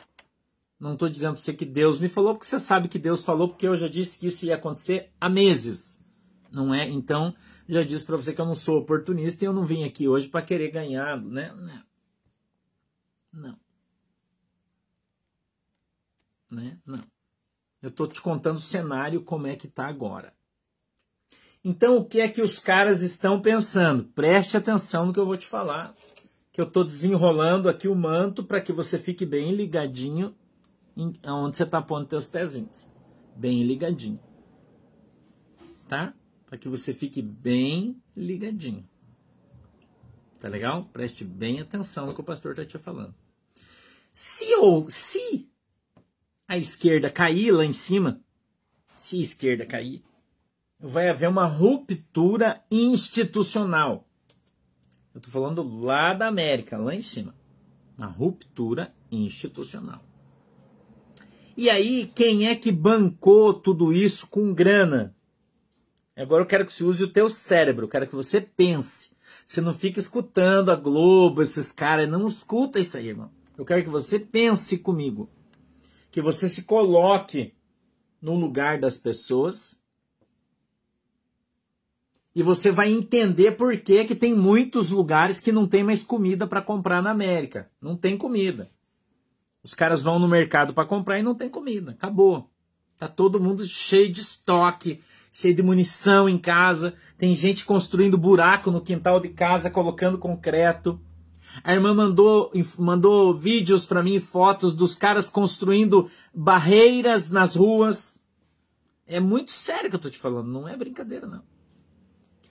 [0.82, 3.48] Não estou dizendo para você que Deus me falou, porque você sabe que Deus falou,
[3.48, 6.04] porque eu já disse que isso ia acontecer há meses,
[6.52, 6.90] não é?
[6.90, 7.36] Então
[7.70, 10.28] já disse para você que eu não sou oportunista e eu não vim aqui hoje
[10.28, 11.54] para querer ganhar, né?
[13.32, 13.56] Não.
[16.50, 16.80] Né?
[16.84, 17.04] Não.
[17.80, 20.34] Eu estou te contando o cenário como é que está agora.
[21.64, 24.06] Então, o que é que os caras estão pensando?
[24.06, 25.96] Preste atenção no que eu vou te falar,
[26.52, 30.36] que eu estou desenrolando aqui o manto para que você fique bem ligadinho
[30.96, 32.90] onde você está pondo seus pezinhos.
[33.36, 34.20] Bem ligadinho.
[35.88, 36.14] Tá?
[36.52, 38.86] para que você fique bem ligadinho.
[40.38, 40.84] Tá legal?
[40.92, 43.16] Preste bem atenção no que o pastor está te falando.
[44.12, 45.50] Se ou se
[46.50, 48.20] a esquerda cair lá em cima,
[48.98, 50.04] se a esquerda cair,
[50.78, 54.06] vai haver uma ruptura institucional.
[55.14, 57.34] Eu estou falando lá da América, lá em cima.
[57.98, 60.04] Uma ruptura institucional.
[61.62, 65.16] E aí, quem é que bancou tudo isso com grana?
[66.18, 69.12] Agora eu quero que você use o teu cérebro, eu quero que você pense.
[69.46, 73.30] Você não fica escutando a Globo, esses caras, não escuta isso aí, irmão.
[73.56, 75.30] Eu quero que você pense comigo.
[76.10, 77.54] Que você se coloque
[78.20, 79.80] no lugar das pessoas
[82.34, 86.48] e você vai entender por que, que tem muitos lugares que não tem mais comida
[86.48, 87.70] para comprar na América.
[87.80, 88.68] Não tem comida.
[89.64, 91.92] Os caras vão no mercado para comprar e não tem comida.
[91.92, 92.50] Acabou.
[92.98, 96.94] Tá todo mundo cheio de estoque, cheio de munição em casa.
[97.18, 101.00] Tem gente construindo buraco no quintal de casa, colocando concreto.
[101.64, 108.24] A irmã mandou, mandou vídeos para mim, fotos dos caras construindo barreiras nas ruas.
[109.06, 111.44] É muito sério que eu tô te falando, não é brincadeira não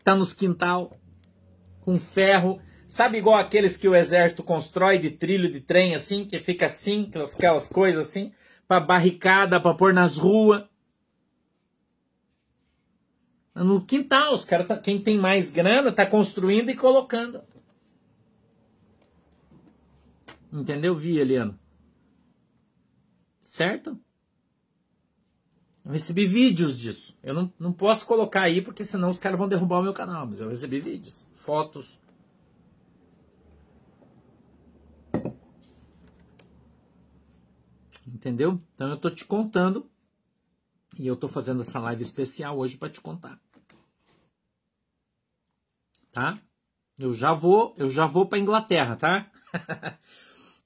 [0.02, 0.96] tá nos quintal,
[1.80, 2.60] com ferro.
[2.90, 7.08] Sabe igual aqueles que o exército constrói de trilho de trem assim, que fica assim,
[7.36, 8.32] aquelas, coisas assim,
[8.66, 10.64] para barricada, para pôr nas ruas.
[13.54, 17.40] No quintal, os caras, tá, quem tem mais grana, tá construindo e colocando.
[20.52, 21.56] Entendeu, Vi, Eliano?
[23.40, 23.96] Certo?
[25.84, 27.16] Eu recebi vídeos disso.
[27.22, 30.26] Eu não, não posso colocar aí porque senão os caras vão derrubar o meu canal.
[30.26, 32.00] Mas eu recebi vídeos, fotos.
[38.06, 38.60] Entendeu?
[38.74, 39.88] Então eu tô te contando
[40.98, 43.38] e eu tô fazendo essa live especial hoje para te contar.
[46.12, 46.38] Tá?
[46.98, 49.30] Eu já vou, eu já vou para Inglaterra, tá?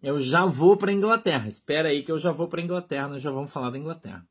[0.02, 1.46] eu já vou para Inglaterra.
[1.46, 4.26] Espera aí que eu já vou para Inglaterra, nós já vamos falar da Inglaterra.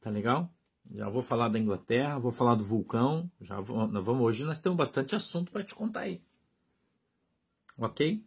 [0.00, 0.52] Tá legal?
[0.90, 3.30] Já vou falar da Inglaterra, vou falar do vulcão.
[3.40, 6.22] Já vou, nós vamos hoje nós temos bastante assunto para te contar aí.
[7.78, 8.24] OK?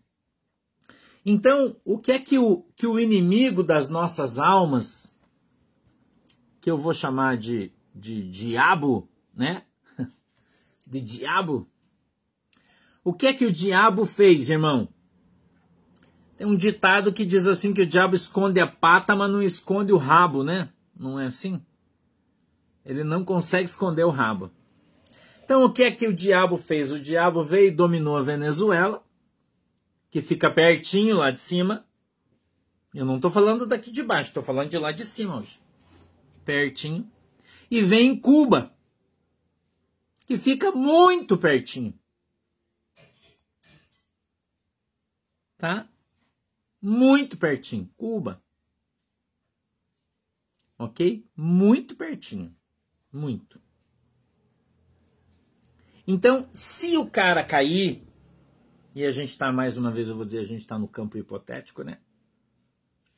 [1.25, 5.17] Então, o que é que o, que o inimigo das nossas almas,
[6.61, 9.63] que eu vou chamar de, de diabo, né?
[10.85, 11.67] De diabo.
[13.03, 14.87] O que é que o diabo fez, irmão?
[16.37, 19.91] Tem um ditado que diz assim que o diabo esconde a pata, mas não esconde
[19.91, 20.69] o rabo, né?
[20.95, 21.59] Não é assim?
[22.85, 24.51] Ele não consegue esconder o rabo.
[25.43, 26.91] Então o que é que o diabo fez?
[26.91, 29.04] O diabo veio e dominou a Venezuela,
[30.15, 31.85] que fica pertinho lá de cima.
[32.93, 35.59] Eu não estou falando daqui de baixo, estou falando de lá de cima hoje.
[36.45, 37.11] Pertinho.
[37.69, 38.73] E vem em Cuba,
[40.25, 41.93] que fica muito pertinho.
[45.57, 45.85] Tá?
[46.81, 47.91] Muito pertinho.
[47.97, 48.41] Cuba.
[50.79, 51.27] Ok?
[51.35, 52.55] Muito pertinho.
[53.11, 53.61] Muito.
[56.07, 58.04] Então, se o cara cair,
[58.95, 61.17] e a gente está, mais uma vez, eu vou dizer, a gente está no campo
[61.17, 61.99] hipotético, né?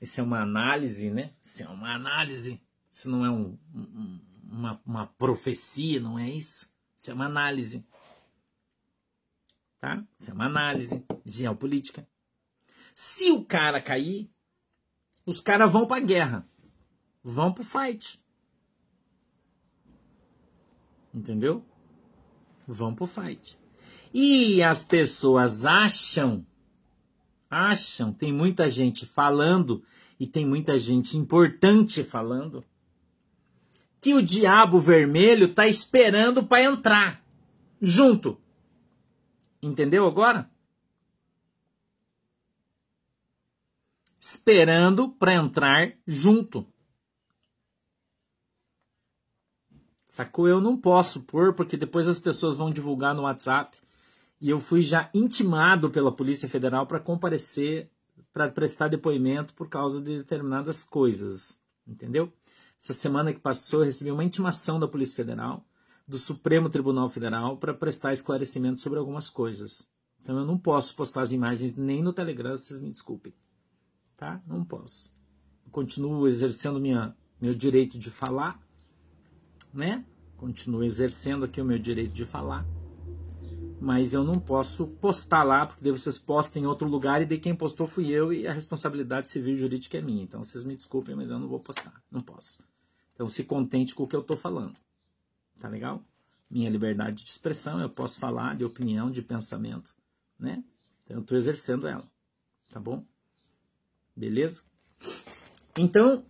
[0.01, 1.33] Isso é uma análise, né?
[1.41, 2.61] Isso é uma análise.
[2.91, 6.69] Isso não é um, um, uma, uma profecia, não é isso?
[6.97, 7.87] Isso é uma análise.
[9.79, 10.03] Tá?
[10.19, 12.07] Isso é uma análise geopolítica.
[12.95, 14.29] Se o cara cair,
[15.25, 16.47] os caras vão para a guerra
[17.27, 18.23] vão pro fight.
[21.13, 21.63] Entendeu?
[22.65, 23.59] Vão pro fight.
[24.13, 26.45] E as pessoas acham,
[27.49, 29.83] acham, tem muita gente falando
[30.19, 32.63] e tem muita gente importante falando
[33.99, 37.23] que o diabo vermelho tá esperando para entrar
[37.81, 38.39] junto.
[39.61, 40.49] Entendeu agora?
[44.19, 46.65] Esperando para entrar junto.
[50.05, 50.47] Sacou?
[50.47, 53.77] Eu não posso pôr, porque depois as pessoas vão divulgar no WhatsApp.
[54.39, 57.89] E eu fui já intimado pela Polícia Federal para comparecer,
[58.31, 61.59] para prestar depoimento por causa de determinadas coisas.
[61.87, 62.31] Entendeu?
[62.79, 65.65] Essa semana que passou, eu recebi uma intimação da Polícia Federal,
[66.07, 69.89] do Supremo Tribunal Federal, para prestar esclarecimento sobre algumas coisas.
[70.21, 73.33] Então eu não posso postar as imagens nem no Telegram, vocês me desculpem.
[74.15, 74.41] Tá?
[74.45, 75.11] Não posso.
[75.65, 78.59] Eu continuo exercendo minha, meu direito de falar
[79.73, 80.03] né?
[80.35, 82.65] Continuo exercendo aqui o meu direito de falar.
[83.79, 87.37] Mas eu não posso postar lá, porque daí vocês postam em outro lugar e de
[87.37, 90.23] quem postou fui eu e a responsabilidade civil e jurídica é minha.
[90.23, 92.01] Então vocês me desculpem, mas eu não vou postar.
[92.11, 92.59] Não posso.
[93.13, 94.73] Então se contente com o que eu estou falando.
[95.59, 96.03] Tá legal?
[96.49, 99.93] Minha liberdade de expressão, eu posso falar de opinião, de pensamento,
[100.39, 100.63] né?
[101.03, 102.09] Então eu estou exercendo ela.
[102.71, 103.05] Tá bom?
[104.15, 104.63] Beleza?
[105.77, 106.25] Então,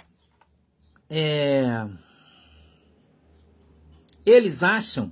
[1.10, 1.88] é
[4.28, 5.10] eles acham,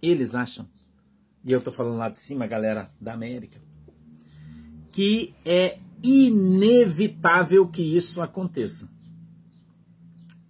[0.00, 0.70] eles acham,
[1.44, 3.60] e eu tô falando lá de cima, galera da América,
[4.90, 8.90] que é inevitável que isso aconteça.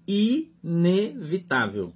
[0.06, 1.92] Inevitável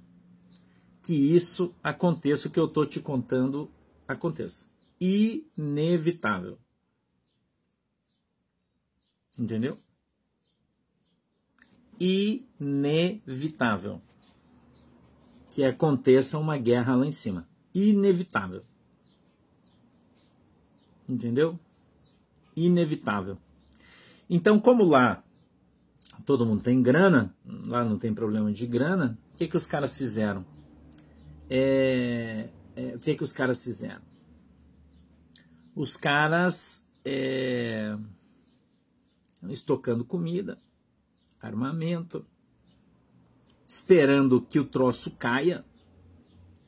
[1.01, 3.71] que isso aconteça, o que eu tô te contando
[4.07, 4.67] aconteça.
[4.99, 6.57] Inevitável.
[9.37, 9.77] Entendeu?
[11.99, 14.01] inevitável
[15.51, 17.47] que aconteça uma guerra lá em cima.
[17.73, 18.63] Inevitável.
[21.09, 21.59] Entendeu?
[22.55, 23.37] Inevitável.
[24.29, 25.23] Então, como lá
[26.25, 29.97] todo mundo tem grana, lá não tem problema de grana, o que, que os caras
[29.97, 30.45] fizeram?
[31.49, 34.01] É, é, o que, que os caras fizeram?
[35.75, 37.97] Os caras é,
[39.49, 40.61] estocando comida,
[41.41, 42.23] armamento,
[43.67, 45.65] esperando que o troço caia.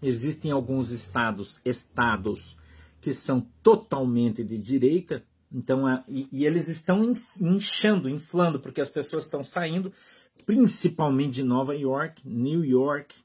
[0.02, 2.58] Existem alguns estados, estados
[3.02, 9.26] que são totalmente de direita, então, e, e eles estão inchando, inflando, porque as pessoas
[9.26, 9.92] estão saindo,
[10.46, 13.16] principalmente de Nova York, New York,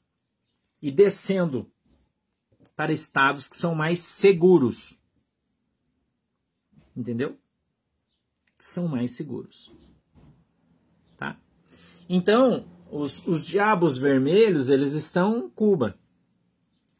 [0.81, 1.71] e descendo
[2.75, 4.99] para estados que são mais seguros.
[6.95, 7.37] Entendeu?
[8.57, 9.71] Que são mais seguros.
[11.15, 11.39] Tá?
[12.09, 15.97] Então, os, os diabos vermelhos, eles estão em Cuba.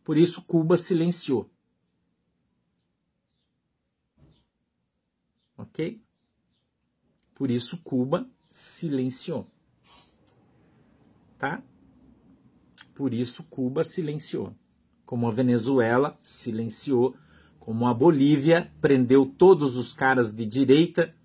[0.03, 1.49] Por isso, Cuba silenciou.
[5.77, 6.01] Ok?
[7.35, 9.45] Por isso Cuba silenciou.
[11.37, 11.61] Tá?
[12.95, 14.55] Por isso Cuba silenciou.
[15.05, 17.15] Como a Venezuela silenciou,
[17.59, 21.15] como a Bolívia prendeu todos os caras de direita,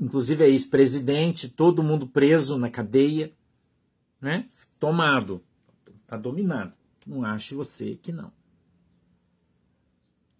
[0.00, 3.36] inclusive a ex-presidente, todo mundo preso na cadeia,
[4.18, 4.48] né?
[4.80, 5.44] Tomado,
[6.06, 6.72] tá dominado.
[7.06, 8.32] Não ache você que não.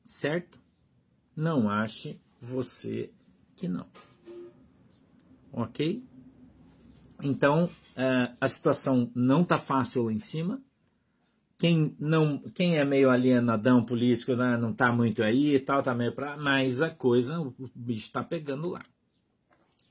[0.05, 0.59] Certo?
[1.37, 3.11] Não ache você
[3.57, 3.87] que não.
[5.53, 6.05] Ok?
[7.23, 10.61] Então, é, a situação não tá fácil lá em cima.
[11.57, 15.95] Quem, não, quem é meio alienadão político né, não tá muito aí e tal, tá
[15.95, 16.37] meio pra.
[16.37, 18.81] Mas a coisa, o bicho tá pegando lá.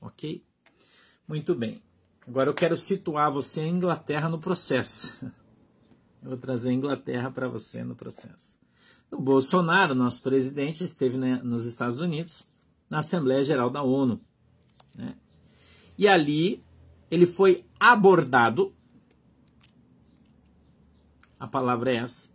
[0.00, 0.44] Ok?
[1.26, 1.82] Muito bem.
[2.26, 5.16] Agora eu quero situar você em Inglaterra no processo.
[6.22, 8.58] Eu vou trazer a Inglaterra para você no processo.
[9.14, 12.46] O Bolsonaro, nosso presidente, esteve né, nos Estados Unidos,
[12.90, 14.20] na Assembleia Geral da ONU.
[14.94, 15.14] Né?
[15.96, 16.64] E ali
[17.10, 18.74] ele foi abordado,
[21.38, 22.28] a palavra é essa,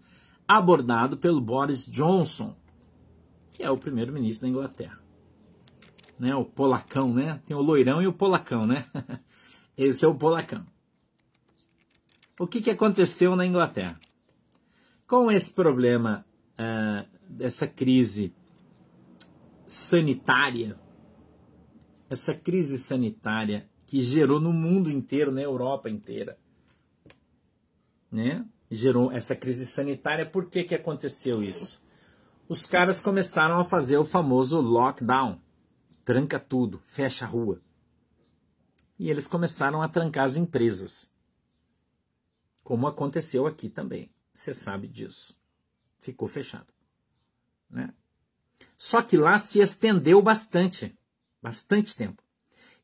[0.47, 2.55] abordado pelo Boris Johnson,
[3.51, 4.99] que é o primeiro-ministro da Inglaterra.
[6.17, 7.41] Né, o polacão, né?
[7.45, 8.85] Tem o loirão e o polacão, né?
[9.77, 10.65] Esse é o polacão.
[12.37, 13.97] O que, que aconteceu na Inglaterra?
[15.07, 16.25] Com esse problema
[16.59, 18.33] uh, dessa crise
[19.65, 20.77] sanitária,
[22.09, 26.37] essa crise sanitária que gerou no mundo inteiro, na Europa inteira,
[28.11, 28.45] né?
[28.69, 30.29] Gerou essa crise sanitária.
[30.29, 31.81] Por que que aconteceu isso?
[32.47, 35.39] Os caras começaram a fazer o famoso lockdown,
[36.03, 37.61] tranca tudo, fecha a rua.
[38.97, 41.09] E eles começaram a trancar as empresas,
[42.63, 44.11] como aconteceu aqui também.
[44.33, 45.38] Você sabe disso.
[45.99, 46.67] Ficou fechado,
[47.69, 47.93] né?
[48.77, 50.97] Só que lá se estendeu bastante,
[51.41, 52.23] bastante tempo.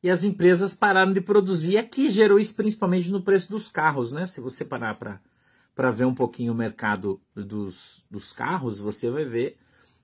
[0.03, 1.77] E as empresas pararam de produzir.
[1.77, 4.27] Aqui gerou isso principalmente no preço dos carros, né?
[4.27, 9.57] Se você parar para ver um pouquinho o mercado dos, dos carros, você vai ver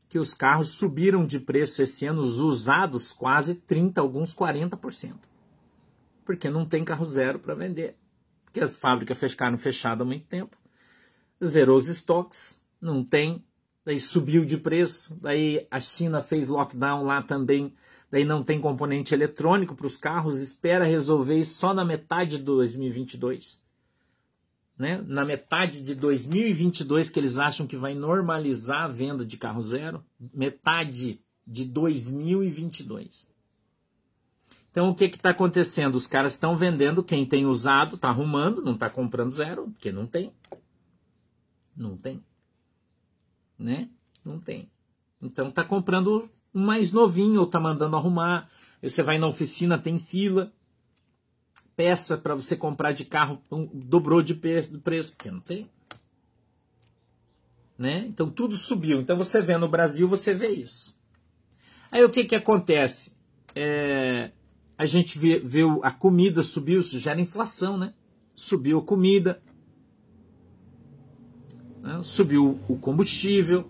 [0.07, 5.16] que os carros subiram de preço esse ano, os usados, quase 30%, alguns 40%.
[6.24, 7.97] Porque não tem carro zero para vender.
[8.45, 10.57] Porque as fábricas ficaram fechadas há muito tempo.
[11.43, 13.43] Zerou os estoques, não tem
[13.86, 17.73] daí subiu de preço, daí a China fez lockdown lá também,
[18.09, 22.43] daí não tem componente eletrônico para os carros, espera resolver isso só na metade de
[22.43, 23.61] 2022.
[24.77, 25.03] Né?
[25.07, 30.03] Na metade de 2022 que eles acham que vai normalizar a venda de carro zero,
[30.34, 33.29] metade de 2022.
[34.71, 35.95] Então o que está acontecendo?
[35.95, 40.07] Os caras estão vendendo, quem tem usado está arrumando, não está comprando zero, porque não
[40.07, 40.32] tem.
[41.75, 42.23] Não tem
[43.62, 43.89] né?
[44.26, 44.70] Não tem.
[45.22, 48.49] Então tá comprando um mais novinho ou tá mandando arrumar.
[48.82, 50.51] Você vai na oficina, tem fila.
[51.76, 53.41] Peça para você comprar de carro
[53.74, 55.70] dobrou de preço, preço, porque não tem.
[57.78, 58.05] Né?
[58.07, 58.99] Então tudo subiu.
[59.01, 60.95] Então você vê no Brasil, você vê isso.
[61.91, 63.16] Aí o que que acontece?
[63.55, 64.32] É,
[64.78, 67.93] a gente vê, vê a comida subiu, isso gera inflação, né?
[68.34, 69.41] Subiu a comida,
[71.82, 71.99] né?
[72.01, 73.69] subiu o combustível.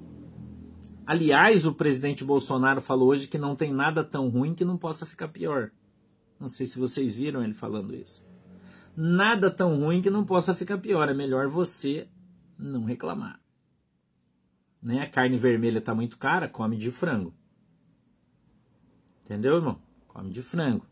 [1.06, 5.06] Aliás, o presidente Bolsonaro falou hoje que não tem nada tão ruim que não possa
[5.06, 5.72] ficar pior.
[6.40, 8.26] Não sei se vocês viram ele falando isso.
[8.96, 11.10] Nada tão ruim que não possa ficar pior.
[11.10, 12.08] É melhor você
[12.58, 13.40] não reclamar.
[14.82, 15.02] Né?
[15.02, 17.34] A carne vermelha está muito cara, come de frango.
[19.24, 19.80] Entendeu, irmão?
[20.08, 20.86] Come de frango.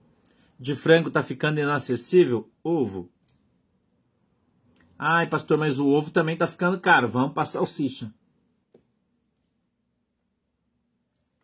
[0.59, 2.49] de frango está ficando inacessível?
[2.63, 3.11] Ovo.
[5.01, 7.07] Ai, pastor, mas o ovo também está ficando caro.
[7.07, 8.13] Vamos para salsicha.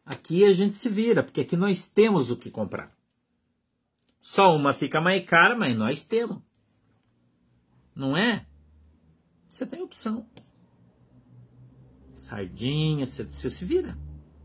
[0.05, 2.93] Aqui a gente se vira, porque aqui nós temos o que comprar.
[4.19, 6.41] Só uma fica mais cara, mas nós temos.
[7.95, 8.45] Não é?
[9.47, 10.29] Você tem opção.
[12.13, 13.97] Sardinha, você, você se vira.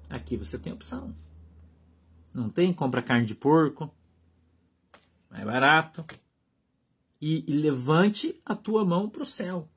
[0.08, 1.16] Aqui você tem opção.
[2.32, 2.72] Não tem?
[2.72, 3.92] Compra carne de porco.
[5.28, 6.04] Mais barato.
[7.20, 9.68] E, e levante a tua mão para o céu.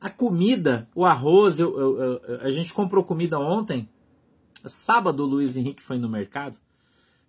[0.00, 3.88] A comida, o arroz, eu, eu, eu, a gente comprou comida ontem.
[4.66, 6.58] Sábado o Luiz Henrique foi no mercado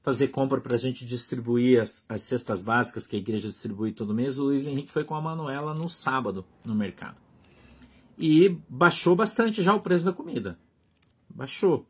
[0.04, 4.14] fazer compra para a gente distribuir as, as cestas básicas que a igreja distribui todo
[4.14, 4.38] mês.
[4.38, 7.20] O Luiz Henrique foi com a Manuela no sábado no mercado.
[8.18, 10.60] E baixou bastante já o preço da comida.
[11.30, 11.88] Baixou.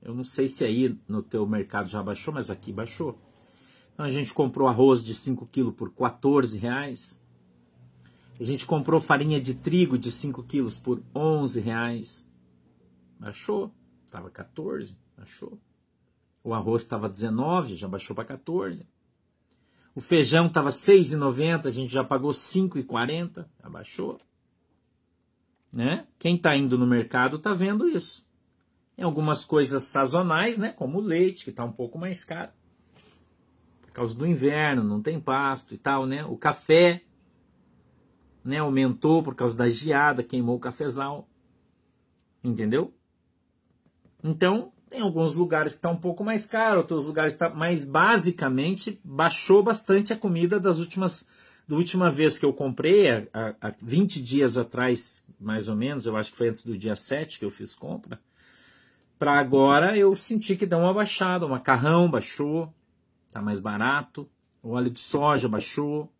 [0.00, 3.18] Eu não sei se aí no teu mercado já baixou, mas aqui baixou.
[3.96, 7.18] Então a gente comprou arroz de 5 kg por 14 reais.
[8.38, 12.28] A gente comprou farinha de trigo de 5 quilos por 11 reais.
[13.18, 13.72] Baixou.
[14.04, 15.58] Estava 14, baixou.
[16.44, 18.86] O arroz estava 19, já baixou para 14.
[19.94, 24.20] O feijão estava 6,90, a gente já pagou 5,40, já baixou.
[25.72, 26.06] Né?
[26.18, 28.28] Quem está indo no mercado está vendo isso.
[28.98, 30.72] Em algumas coisas sazonais, né?
[30.72, 32.52] como o leite, que está um pouco mais caro.
[33.96, 36.04] Causa do inverno, não tem pasto e tal.
[36.04, 36.22] Né?
[36.22, 37.00] O café
[38.44, 38.58] né?
[38.58, 41.26] aumentou por causa da geada, queimou o cafezal.
[42.44, 42.92] Entendeu?
[44.22, 49.00] Então, tem alguns lugares que está um pouco mais caro, outros lugares está, mas basicamente
[49.02, 51.26] baixou bastante a comida das últimas,
[51.66, 56.14] da última vez que eu comprei, há, há 20 dias atrás, mais ou menos, eu
[56.18, 58.20] acho que foi antes do dia 7 que eu fiz compra.
[59.18, 62.70] Para agora eu senti que deu uma baixada, o macarrão baixou,
[63.36, 64.26] tá mais barato,
[64.62, 66.10] o óleo de soja baixou,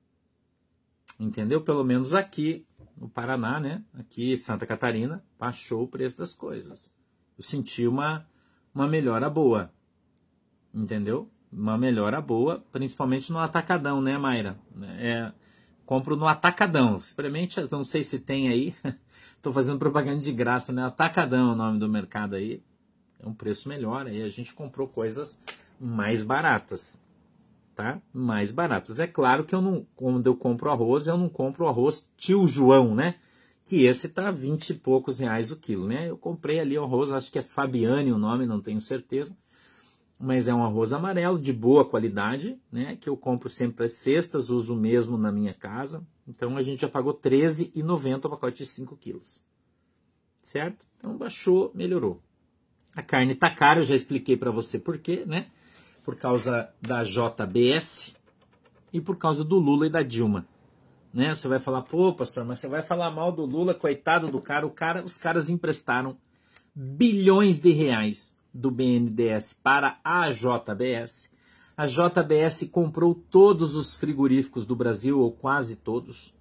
[1.18, 1.62] entendeu?
[1.62, 3.82] Pelo menos aqui no Paraná, né?
[3.94, 6.92] Aqui em Santa Catarina, baixou o preço das coisas.
[7.38, 8.26] Eu senti uma
[8.74, 9.72] uma melhora boa.
[10.74, 11.30] Entendeu?
[11.50, 14.58] Uma melhora boa, principalmente no atacadão, né, Mayra?
[14.98, 15.32] É,
[15.86, 16.98] compro no atacadão.
[16.98, 18.74] Experimente, não sei se tem aí.
[19.36, 20.84] Estou fazendo propaganda de graça, né?
[20.84, 22.62] Atacadão é o nome do mercado aí.
[23.18, 24.06] É um preço melhor.
[24.06, 25.42] Aí a gente comprou coisas
[25.80, 27.05] mais baratas.
[27.76, 28.02] Tá?
[28.12, 28.98] Mais baratas.
[28.98, 32.92] É claro que eu não, quando eu compro arroz, eu não compro arroz tio João,
[32.94, 33.16] né?
[33.66, 36.08] que esse tá 20 e poucos reais o quilo, né?
[36.08, 39.36] Eu comprei ali o arroz, acho que é Fabiane o nome, não tenho certeza,
[40.20, 42.94] mas é um arroz amarelo de boa qualidade, né?
[42.94, 46.06] Que eu compro sempre as cestas, uso mesmo na minha casa.
[46.28, 49.44] Então a gente já pagou R$13,90 o pacote de 5 quilos,
[50.40, 50.86] certo?
[50.96, 52.22] Então baixou, melhorou.
[52.94, 55.48] A carne tá cara, eu já expliquei para você por quê, né?
[56.06, 58.16] Por causa da JBS
[58.90, 60.46] e por causa do Lula e da Dilma
[61.16, 61.34] né?
[61.34, 64.66] Você vai falar, pô, pastor, mas você vai falar mal do Lula, coitado do cara.
[64.66, 66.14] O cara, os caras emprestaram
[66.74, 71.32] bilhões de reais do BNDES para a JBS.
[71.74, 76.34] A JBS comprou todos os frigoríficos do Brasil, ou quase todos.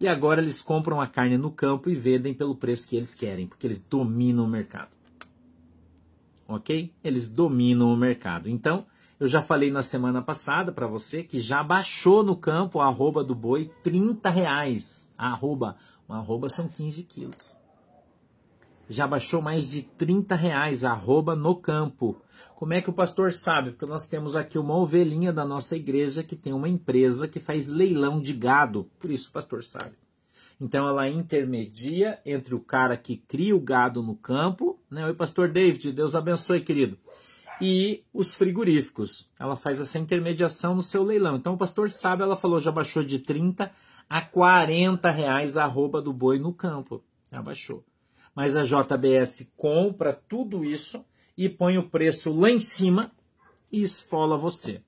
[0.00, 3.46] E agora eles compram a carne no campo e vendem pelo preço que eles querem,
[3.46, 4.96] porque eles dominam o mercado.
[6.50, 6.92] Ok?
[7.04, 8.48] Eles dominam o mercado.
[8.48, 8.84] Então,
[9.20, 13.22] eu já falei na semana passada para você que já baixou no campo a arroba
[13.22, 15.12] do boi 30 reais.
[15.16, 15.76] A arroba,
[16.08, 17.56] uma arroba são 15 quilos.
[18.88, 22.16] Já baixou mais de 30 reais a arroba no campo.
[22.56, 23.70] Como é que o pastor sabe?
[23.70, 27.68] Porque nós temos aqui uma ovelhinha da nossa igreja que tem uma empresa que faz
[27.68, 28.90] leilão de gado.
[28.98, 29.92] Por isso o pastor sabe.
[30.60, 35.06] Então ela intermedia entre o cara que cria o gado no campo, né?
[35.06, 36.98] Oi, pastor David, Deus abençoe, querido
[37.60, 39.28] e os frigoríficos.
[39.38, 41.36] Ela faz essa intermediação no seu leilão.
[41.36, 43.70] Então o pastor sabe, ela falou, já baixou de 30
[44.08, 47.04] a 40 reais a arroba do boi no campo.
[47.30, 47.84] Já baixou.
[48.34, 51.04] Mas a JBS compra tudo isso
[51.36, 53.12] e põe o preço lá em cima
[53.70, 54.82] e esfola você.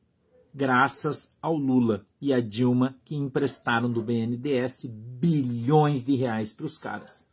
[0.54, 6.76] Graças ao Lula e a Dilma que emprestaram do BNDES bilhões de reais para os
[6.76, 7.26] caras.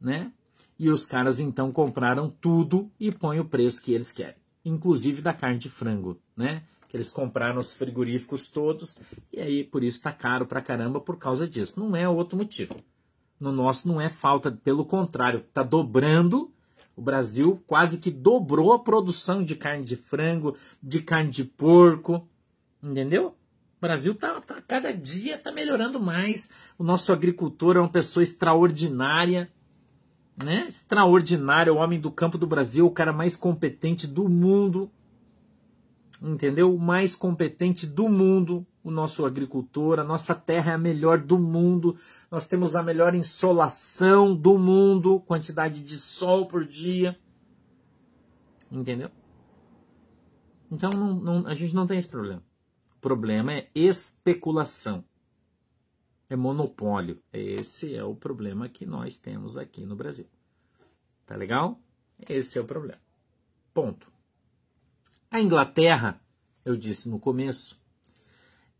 [0.00, 0.32] Né?
[0.78, 5.34] E os caras então compraram tudo e põem o preço que eles querem, inclusive da
[5.34, 6.62] carne de frango, né?
[6.88, 8.96] Que eles compraram os frigoríficos todos
[9.32, 11.80] e aí por isso está caro pra caramba por causa disso.
[11.80, 12.76] Não é outro motivo.
[13.40, 16.52] No nosso não é falta, pelo contrário, está dobrando.
[16.98, 22.28] O Brasil quase que dobrou a produção de carne de frango, de carne de porco,
[22.82, 23.28] entendeu?
[23.28, 26.50] O Brasil tá, tá cada dia tá melhorando mais.
[26.76, 29.48] O nosso agricultor é uma pessoa extraordinária
[30.44, 30.66] né?
[30.68, 34.90] Extraordinário, o homem do campo do Brasil, o cara mais competente do mundo.
[36.22, 36.74] entendeu?
[36.74, 41.38] O mais competente do mundo, o nosso agricultor, a nossa terra é a melhor do
[41.38, 41.96] mundo,
[42.30, 47.18] nós temos a melhor insolação do mundo, quantidade de sol por dia,
[48.72, 49.10] entendeu?
[50.70, 52.42] Então não, não, a gente não tem esse problema.
[52.96, 55.04] O problema é especulação,
[56.28, 57.22] é monopólio.
[57.32, 60.26] Esse é o problema que nós temos aqui no Brasil.
[61.26, 61.78] Tá legal?
[62.28, 63.00] Esse é o problema.
[63.72, 64.10] Ponto.
[65.30, 66.20] A Inglaterra,
[66.64, 67.78] eu disse no começo,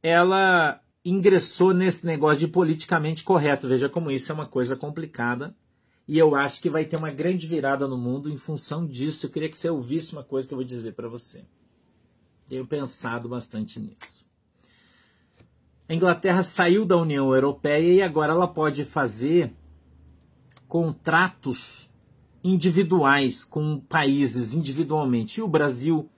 [0.03, 3.69] ela ingressou nesse negócio de politicamente correto.
[3.69, 5.55] Veja como isso é uma coisa complicada.
[6.07, 9.27] E eu acho que vai ter uma grande virada no mundo em função disso.
[9.27, 11.45] Eu queria que você ouvisse uma coisa que eu vou dizer para você.
[12.49, 14.27] Tenho pensado bastante nisso.
[15.89, 19.53] A Inglaterra saiu da União Europeia e agora ela pode fazer
[20.67, 21.91] contratos
[22.43, 25.41] individuais com países individualmente.
[25.41, 26.11] E o Brasil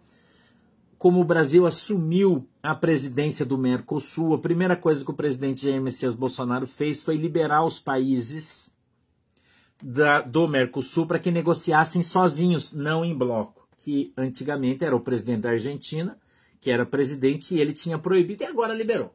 [1.00, 5.80] como o Brasil assumiu a presidência do Mercosul, a primeira coisa que o presidente Jair
[5.80, 8.74] Messias Bolsonaro fez foi liberar os países
[9.82, 13.68] da, do Mercosul para que negociassem sozinhos, não em bloco.
[13.78, 16.18] Que antigamente era o presidente da Argentina,
[16.60, 19.14] que era presidente, e ele tinha proibido e agora liberou.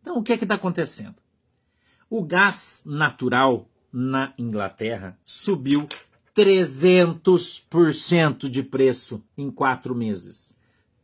[0.00, 1.16] Então o que é que está acontecendo?
[2.08, 5.86] O gás natural na Inglaterra subiu
[6.34, 10.56] 300% de preço em quatro meses.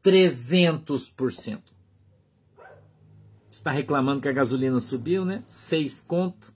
[0.03, 1.63] 300%.
[3.51, 5.43] Está reclamando que a gasolina subiu, né?
[5.47, 6.55] 6 conto.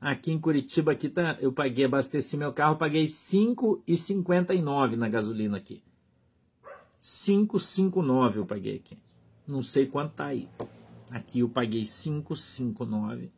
[0.00, 5.82] Aqui em Curitiba aqui tá, eu paguei abasteci meu carro, paguei 5,59 na gasolina aqui.
[7.00, 8.98] 5,59 eu paguei aqui.
[9.46, 10.48] Não sei quanto tá aí.
[11.10, 13.30] Aqui eu paguei 5,59,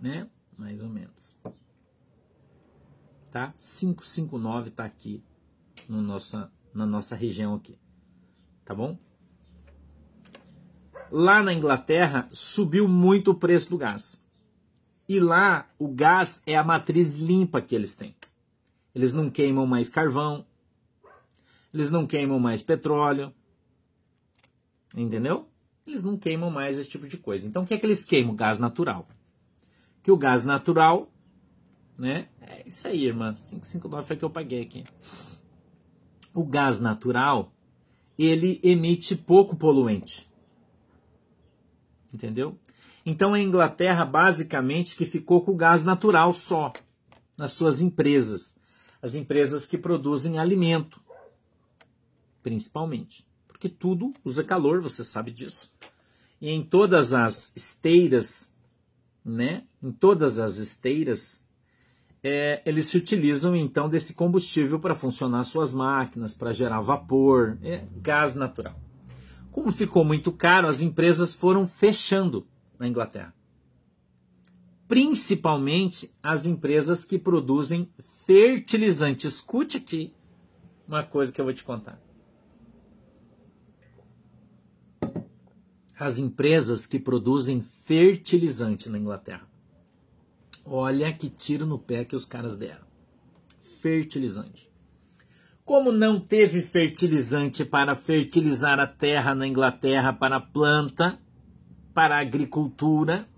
[0.00, 0.28] né?
[0.56, 1.38] Mais ou menos.
[3.30, 3.52] Tá?
[3.56, 5.22] 5,59 tá aqui
[5.88, 7.78] no nossa, na nossa região aqui
[8.66, 8.98] tá bom?
[11.10, 14.22] Lá na Inglaterra subiu muito o preço do gás.
[15.08, 18.14] E lá o gás é a matriz limpa que eles têm.
[18.92, 20.44] Eles não queimam mais carvão,
[21.72, 23.32] eles não queimam mais petróleo,
[24.96, 25.48] entendeu?
[25.86, 27.46] Eles não queimam mais esse tipo de coisa.
[27.46, 28.34] Então o que é que eles queimam?
[28.34, 29.06] Gás natural.
[30.02, 31.08] Que o gás natural,
[31.96, 32.28] né?
[32.40, 33.32] É isso aí, irmã.
[33.32, 34.84] 559 foi que eu paguei aqui.
[36.34, 37.52] O gás natural
[38.18, 40.28] ele emite pouco poluente.
[42.12, 42.58] Entendeu?
[43.04, 46.72] Então a Inglaterra basicamente que ficou com o gás natural só
[47.36, 48.56] nas suas empresas,
[49.00, 51.00] as empresas que produzem alimento,
[52.42, 55.72] principalmente, porque tudo usa calor, você sabe disso.
[56.40, 58.52] E em todas as esteiras,
[59.24, 59.64] né?
[59.82, 61.42] Em todas as esteiras
[62.28, 67.86] é, eles se utilizam então desse combustível para funcionar suas máquinas, para gerar vapor, é,
[68.02, 68.74] gás natural.
[69.52, 72.44] Como ficou muito caro, as empresas foram fechando
[72.80, 73.32] na Inglaterra.
[74.88, 77.88] Principalmente as empresas que produzem
[78.26, 79.28] fertilizante.
[79.28, 80.12] Escute aqui
[80.84, 82.02] uma coisa que eu vou te contar.
[85.96, 89.48] As empresas que produzem fertilizante na Inglaterra
[90.68, 92.84] Olha que tiro no pé que os caras deram.
[93.80, 94.68] Fertilizante.
[95.64, 101.20] Como não teve fertilizante para fertilizar a terra na Inglaterra para planta,
[101.94, 103.28] para agricultura,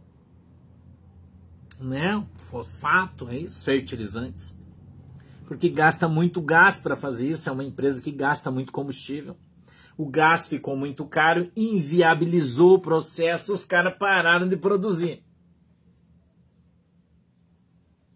[1.79, 2.27] né?
[2.35, 4.57] Fosfato, é isso, fertilizantes.
[5.47, 9.37] Porque gasta muito gás para fazer isso, é uma empresa que gasta muito combustível.
[9.99, 15.28] O gás ficou muito caro, inviabilizou o processo, os caras pararam de produzir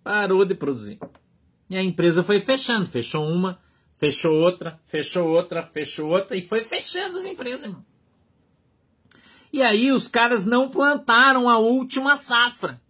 [0.03, 0.99] parou de produzir.
[1.69, 3.59] E a empresa foi fechando, fechou uma,
[3.97, 7.85] fechou outra, fechou outra, fechou outra e foi fechando as empresas, irmão.
[9.53, 12.81] E aí os caras não plantaram a última safra.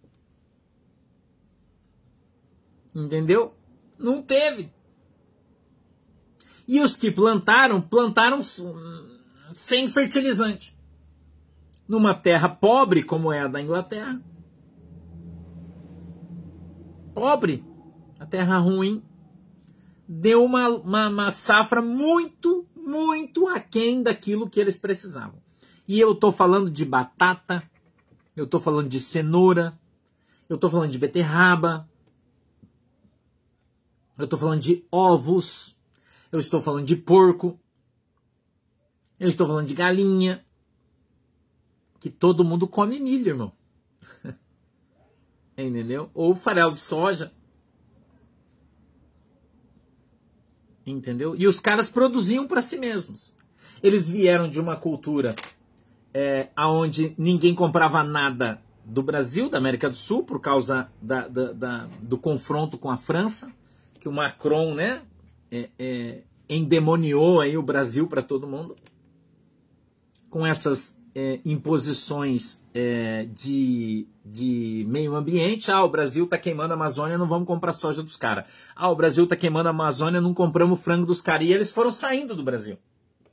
[2.95, 3.53] Entendeu?
[3.97, 4.71] Não teve.
[6.67, 8.39] E os que plantaram, plantaram
[9.53, 10.75] sem fertilizante.
[11.87, 14.21] Numa terra pobre como é a da Inglaterra
[17.13, 17.63] pobre,
[18.19, 19.03] a terra ruim,
[20.07, 25.41] deu uma, uma, uma safra muito, muito aquém daquilo que eles precisavam.
[25.87, 27.63] E eu estou falando de batata,
[28.35, 29.77] eu estou falando de cenoura,
[30.49, 31.89] eu estou falando de beterraba,
[34.17, 35.75] eu estou falando de ovos,
[36.31, 37.59] eu estou falando de porco,
[39.19, 40.45] eu estou falando de galinha,
[41.99, 43.51] que todo mundo come milho, irmão.
[45.57, 46.09] Entendeu?
[46.13, 47.31] Ou farelo de soja.
[50.85, 51.35] Entendeu?
[51.35, 53.35] E os caras produziam para si mesmos.
[53.81, 55.35] Eles vieram de uma cultura
[56.13, 61.53] é, onde ninguém comprava nada do Brasil, da América do Sul, por causa da, da,
[61.53, 63.51] da, do confronto com a França,
[63.99, 65.01] que o Macron né,
[65.49, 68.75] é, é, endemoniou aí o Brasil para todo mundo,
[70.29, 75.71] com essas é, imposições é, de, de meio ambiente.
[75.71, 78.49] Ah, o Brasil está queimando a Amazônia, não vamos comprar soja dos caras.
[78.75, 81.47] Ah, o Brasil está queimando a Amazônia, não compramos frango dos caras.
[81.47, 82.77] E eles foram saindo do Brasil.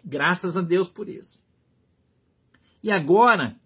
[0.05, 1.43] Graças a Deus por isso.
[2.83, 3.57] E agora,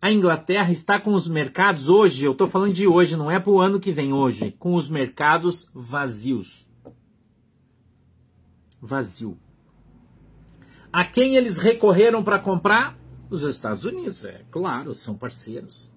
[0.00, 3.50] a Inglaterra está com os mercados hoje, eu estou falando de hoje, não é para
[3.50, 6.66] o ano que vem hoje, com os mercados vazios.
[8.80, 9.36] Vazio.
[10.92, 12.96] A quem eles recorreram para comprar?
[13.30, 15.92] Os Estados Unidos, é claro, são parceiros.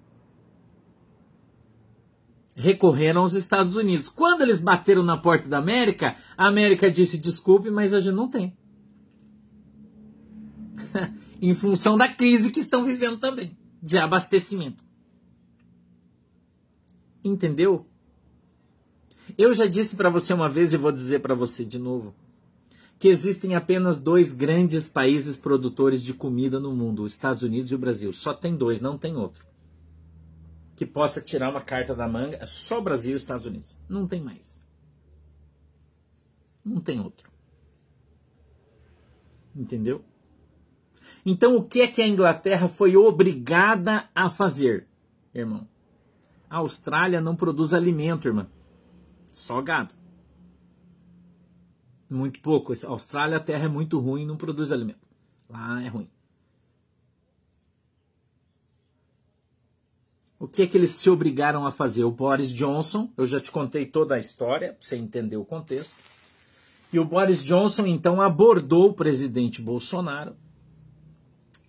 [2.54, 4.10] Recorreram aos Estados Unidos.
[4.10, 8.28] Quando eles bateram na porta da América, a América disse: desculpe, mas a gente não
[8.28, 8.54] tem.
[11.40, 14.84] em função da crise que estão vivendo também de abastecimento.
[17.24, 17.86] Entendeu?
[19.38, 22.14] Eu já disse para você uma vez e vou dizer para você de novo
[23.02, 27.74] que existem apenas dois grandes países produtores de comida no mundo, os Estados Unidos e
[27.74, 28.12] o Brasil.
[28.12, 29.44] Só tem dois, não tem outro.
[30.76, 33.76] Que possa tirar uma carta da manga, é só Brasil e os Estados Unidos.
[33.88, 34.62] Não tem mais.
[36.64, 37.28] Não tem outro.
[39.52, 40.04] Entendeu?
[41.26, 44.86] Então, o que é que a Inglaterra foi obrigada a fazer,
[45.34, 45.66] irmão?
[46.48, 48.46] A Austrália não produz alimento, irmão.
[49.32, 50.01] Só gado.
[52.12, 52.74] Muito pouco.
[52.74, 55.08] A Austrália, a terra é muito ruim, não produz alimento.
[55.48, 56.10] Lá é ruim.
[60.38, 62.04] O que é que eles se obrigaram a fazer?
[62.04, 65.94] O Boris Johnson, eu já te contei toda a história, para você entender o contexto.
[66.92, 70.36] E o Boris Johnson, então, abordou o presidente Bolsonaro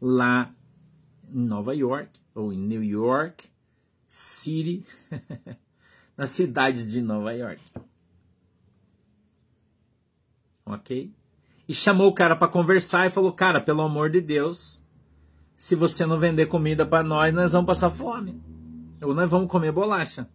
[0.02, 0.54] lá
[1.34, 3.46] em Nova York, ou em New York
[4.08, 4.86] City,
[6.18, 7.62] na cidade de Nova York.
[10.66, 11.14] Ok?
[11.68, 14.82] E chamou o cara para conversar e falou: Cara, pelo amor de Deus,
[15.56, 18.42] se você não vender comida para nós, nós vamos passar fome.
[19.02, 20.30] Ou nós vamos comer bolacha.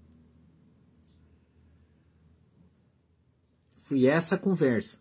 [3.76, 5.00] Foi essa a conversa.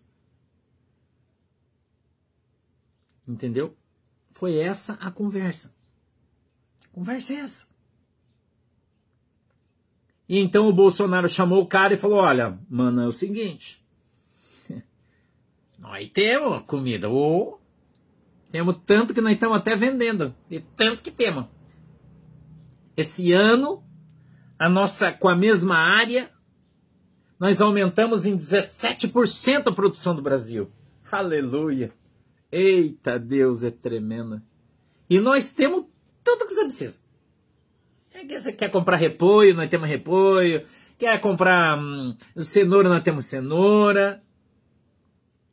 [3.28, 3.76] Entendeu?
[4.32, 5.76] Foi essa a conversa.
[6.94, 7.68] conversa é essa.
[10.30, 13.86] E então o Bolsonaro chamou o cara e falou: Olha, mano, é o seguinte.
[15.78, 17.10] Nós temos comida.
[17.10, 17.62] Ou
[18.50, 20.34] temos tanto que nós estamos até vendendo.
[20.50, 21.46] De tanto que temos.
[22.96, 23.84] Esse ano,
[24.58, 26.32] a nossa, com a mesma área,
[27.40, 30.72] nós aumentamos em 17% a produção do Brasil.
[31.12, 31.94] Aleluia.
[32.52, 34.42] Eita, Deus é tremendo.
[35.10, 35.86] E nós temos
[36.24, 37.00] tudo que você precisa.
[38.14, 40.64] É você quer comprar repolho, nós temos repolho.
[40.98, 44.24] Quer comprar hum, cenoura, nós temos cenoura.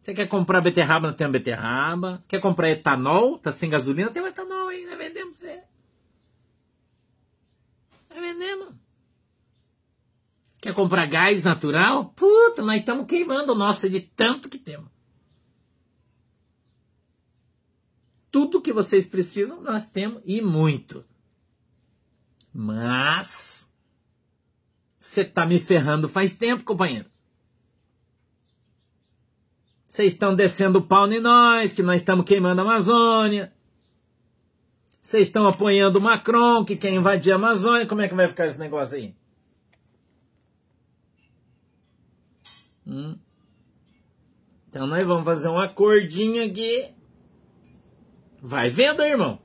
[0.05, 2.19] Você quer comprar beterraba, nós temos beterraba.
[2.21, 5.65] Você quer comprar etanol, tá sem gasolina, tem etanol aí, nós vendemos você.
[8.11, 8.75] Nós vendemos.
[10.61, 12.11] Quer comprar gás natural?
[12.11, 14.91] Puta, nós estamos queimando o nosso de tanto que temos.
[18.31, 21.03] Tudo que vocês precisam, nós temos e muito.
[22.53, 23.67] Mas
[24.99, 27.14] você tá me ferrando faz tempo, companheiro.
[29.95, 33.53] Vocês estão descendo o pau em nós, que nós estamos queimando a Amazônia.
[35.01, 37.87] Vocês estão apoiando o Macron, que quer invadir a Amazônia.
[37.87, 39.15] Como é que vai ficar esse negócio aí?
[42.85, 43.17] Hum.
[44.69, 46.93] Então nós vamos fazer um acordinho aqui
[48.43, 49.39] Vai vendo, irmão.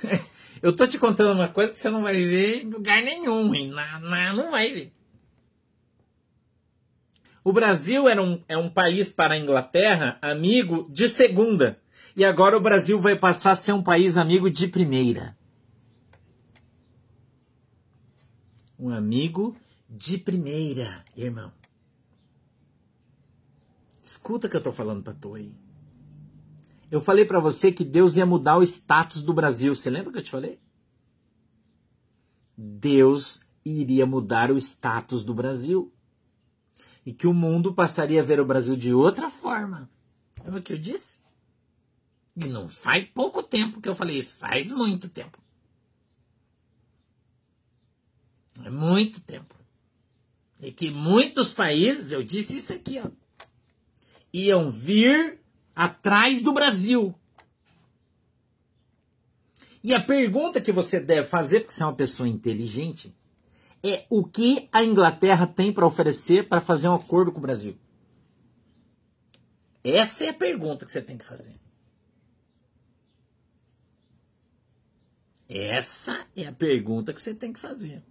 [0.62, 3.68] Eu tô te contando uma coisa que você não vai ver em lugar nenhum, hein?
[3.68, 4.92] Não, não, não vai ver.
[7.44, 11.80] O Brasil era um, é um país para a Inglaterra amigo de segunda.
[12.14, 15.36] E agora o Brasil vai passar a ser um país amigo de primeira.
[18.78, 19.56] Um amigo
[19.88, 21.52] de primeira, irmão.
[24.02, 25.52] Escuta o que eu tô falando pra tu aí.
[26.90, 29.74] Eu falei para você que Deus ia mudar o status do Brasil.
[29.74, 30.60] Você lembra que eu te falei?
[32.56, 35.90] Deus iria mudar o status do Brasil.
[37.04, 39.90] E que o mundo passaria a ver o Brasil de outra forma.
[40.44, 41.20] É o que eu disse?
[42.36, 45.38] E não faz pouco tempo que eu falei isso, faz muito tempo.
[48.64, 49.54] É muito tempo.
[50.60, 53.10] E que muitos países, eu disse isso aqui, ó,
[54.32, 55.40] iam vir
[55.74, 57.14] atrás do Brasil.
[59.82, 63.12] E a pergunta que você deve fazer, porque você é uma pessoa inteligente,
[63.82, 67.76] é o que a Inglaterra tem para oferecer para fazer um acordo com o Brasil?
[69.82, 71.54] Essa é a pergunta que você tem que fazer.
[75.48, 78.02] Essa é a pergunta que você tem que fazer.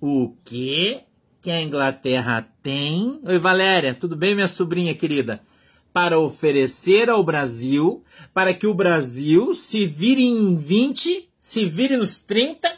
[0.00, 1.02] O que
[1.40, 3.20] que a Inglaterra tem?
[3.24, 5.42] Oi, Valéria, tudo bem, minha sobrinha querida?
[5.92, 8.04] Para oferecer ao Brasil,
[8.34, 12.70] para que o Brasil se vire em 20, se vire nos 30,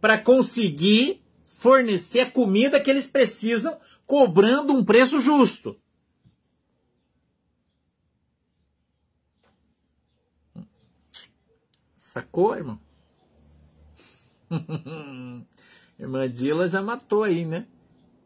[0.00, 1.22] para conseguir
[1.58, 5.76] fornecer a comida que eles precisam, cobrando um preço justo.
[11.96, 12.78] Sacou, irmão?
[15.98, 17.66] Irmã Dila já matou aí, né?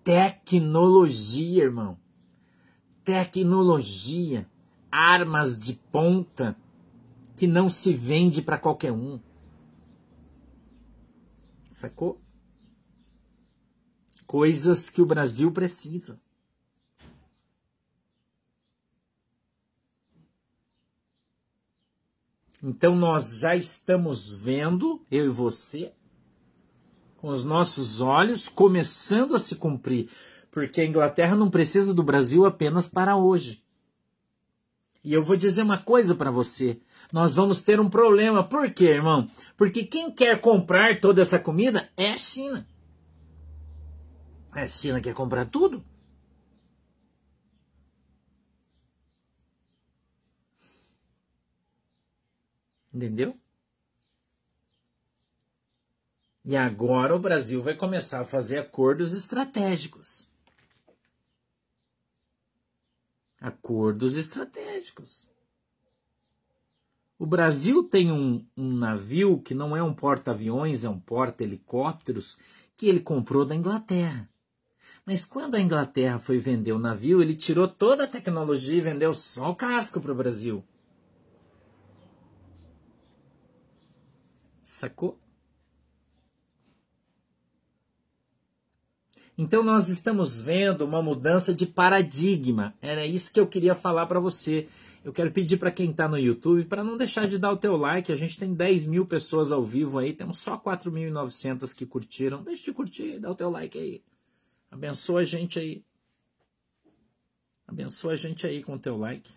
[0.05, 1.99] Tecnologia, irmão.
[3.03, 4.47] Tecnologia.
[4.91, 6.55] Armas de ponta
[7.35, 9.19] que não se vende para qualquer um.
[11.71, 12.21] Sacou?
[14.33, 16.19] Coisas que o Brasil precisa.
[22.63, 25.93] Então nós já estamos vendo, eu e você,
[27.19, 30.09] com os nossos olhos, começando a se cumprir.
[30.51, 33.63] Porque a Inglaterra não precisa do Brasil apenas para hoje.
[35.05, 36.81] E eu vou dizer uma coisa para você.
[37.13, 38.43] Nós vamos ter um problema.
[38.43, 39.29] Por quê, irmão?
[39.59, 42.67] Porque quem quer comprar toda essa comida é a China.
[44.53, 45.83] A China quer comprar tudo.
[52.93, 53.35] Entendeu?
[56.45, 60.29] E agora o Brasil vai começar a fazer acordos estratégicos.
[63.41, 65.27] Acordos estratégicos.
[67.19, 72.39] O Brasil tem um, um navio que não é um porta-aviões, é um porta-helicópteros,
[72.77, 74.29] que ele comprou da Inglaterra.
[75.05, 79.13] Mas quando a Inglaterra foi vender o navio, ele tirou toda a tecnologia e vendeu
[79.13, 80.65] só o casco para o Brasil.
[84.61, 85.19] Sacou?
[89.37, 92.75] Então nós estamos vendo uma mudança de paradigma.
[92.81, 94.69] Era isso que eu queria falar para você.
[95.05, 97.77] Eu quero pedir para quem está no YouTube para não deixar de dar o teu
[97.77, 98.13] like.
[98.13, 102.43] A gente tem 10 mil pessoas ao vivo aí, temos só 4.900 que curtiram.
[102.45, 104.03] Deixa de curtir, dá o teu like aí.
[104.73, 105.85] Abençoa a gente aí.
[107.69, 109.31] Abençoa a gente aí com o teu like.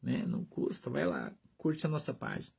[0.00, 0.24] Né?
[0.24, 2.54] Não custa, vai lá, curte a nossa página.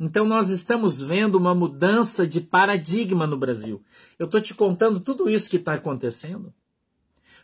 [0.00, 3.84] Então nós estamos vendo uma mudança de paradigma no Brasil.
[4.18, 6.52] Eu estou te contando tudo isso que está acontecendo,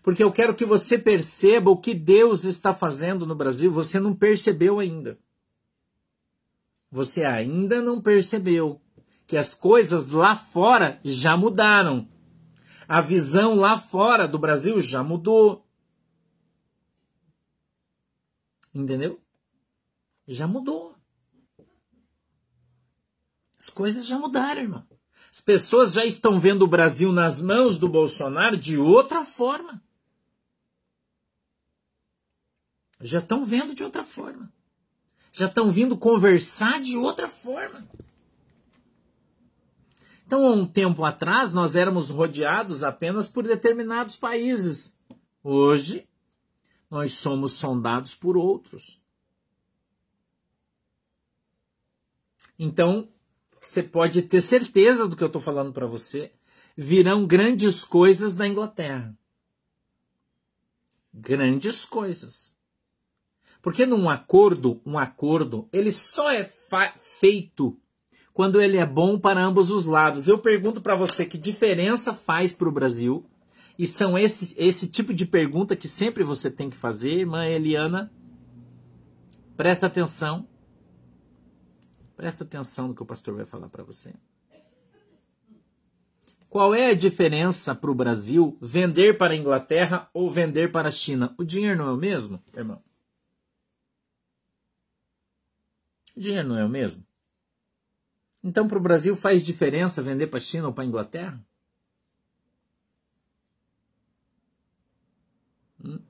[0.03, 3.71] porque eu quero que você perceba o que Deus está fazendo no Brasil.
[3.71, 5.19] Você não percebeu ainda.
[6.91, 8.81] Você ainda não percebeu
[9.27, 12.09] que as coisas lá fora já mudaram.
[12.89, 15.69] A visão lá fora do Brasil já mudou.
[18.75, 19.21] Entendeu?
[20.27, 20.97] Já mudou.
[23.59, 24.87] As coisas já mudaram, irmão.
[25.31, 29.83] As pessoas já estão vendo o Brasil nas mãos do Bolsonaro de outra forma.
[33.01, 34.51] Já estão vendo de outra forma.
[35.31, 37.87] Já estão vindo conversar de outra forma.
[40.29, 44.95] Então, há um tempo atrás, nós éramos rodeados apenas por determinados países.
[45.43, 46.07] Hoje,
[46.91, 49.01] nós somos sondados por outros.
[52.59, 53.09] Então,
[53.59, 56.31] você pode ter certeza do que eu estou falando para você,
[56.77, 59.17] virão grandes coisas da Inglaterra.
[61.11, 62.55] Grandes coisas.
[63.63, 66.45] Porque num acordo, um acordo, ele só é
[66.99, 67.81] feito
[68.39, 70.29] quando ele é bom para ambos os lados.
[70.29, 73.27] Eu pergunto para você que diferença faz para o Brasil?
[73.77, 78.13] E são esse, esse tipo de pergunta que sempre você tem que fazer, irmã Eliana.
[79.57, 80.47] Presta atenção.
[82.17, 84.15] Presta atenção no que o pastor vai falar para você.
[86.49, 90.93] Qual é a diferença para o Brasil vender para a Inglaterra ou vender para a
[90.93, 91.35] China?
[91.37, 92.81] O dinheiro não é o mesmo, irmão?
[96.17, 97.08] O dinheiro não é o mesmo?
[98.49, 101.47] Então, para o Brasil faz diferença vender para a China ou para a Inglaterra?
[105.85, 106.01] Hum?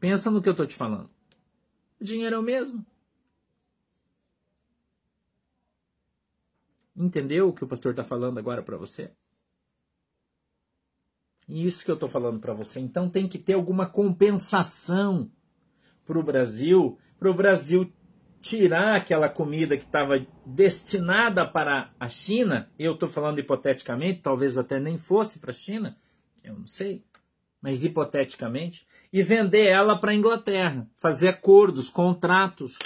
[0.00, 1.08] Pensa no que eu estou te falando.
[2.00, 2.84] O dinheiro é o mesmo.
[6.96, 9.12] Entendeu o que o pastor está falando agora para você?
[11.48, 12.80] Isso que eu estou falando para você.
[12.80, 15.30] Então tem que ter alguma compensação
[16.04, 17.92] para o Brasil, para o Brasil
[18.44, 22.68] tirar aquela comida que estava destinada para a China.
[22.78, 25.96] Eu estou falando hipoteticamente, talvez até nem fosse para a China,
[26.44, 27.02] eu não sei,
[27.62, 32.78] mas hipoteticamente, e vender ela para a Inglaterra, fazer acordos, contratos.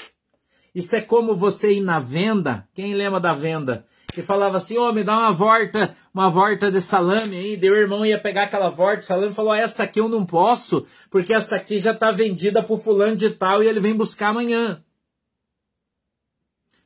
[0.73, 2.69] Isso é como você ir na venda.
[2.73, 3.85] Quem lembra da venda?
[4.15, 7.57] Que falava assim, ô, oh, me dá uma volta, uma volta de salame aí.
[7.57, 10.25] Daí o irmão ia pegar aquela volta de salame e falou, essa aqui eu não
[10.25, 14.29] posso, porque essa aqui já está vendida pro fulano de tal e ele vem buscar
[14.29, 14.85] amanhã.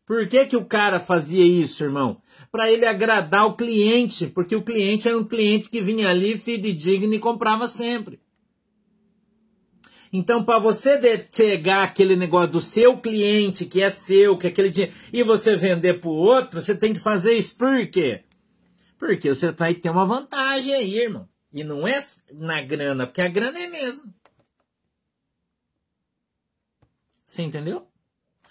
[0.04, 2.20] Por que, que o cara fazia isso, irmão?
[2.50, 7.14] Para ele agradar o cliente, porque o cliente era um cliente que vinha ali, fidedigno
[7.14, 8.20] e comprava sempre.
[10.12, 14.68] Então, para você chegar aquele negócio do seu cliente, que é seu, que é aquele
[14.68, 18.24] dinheiro, e você vender para outro, você tem que fazer isso por quê?
[18.98, 21.26] Porque você vai ter uma vantagem aí, irmão.
[21.50, 21.98] E não é
[22.32, 24.12] na grana, porque a grana é mesmo.
[27.24, 27.88] Você entendeu?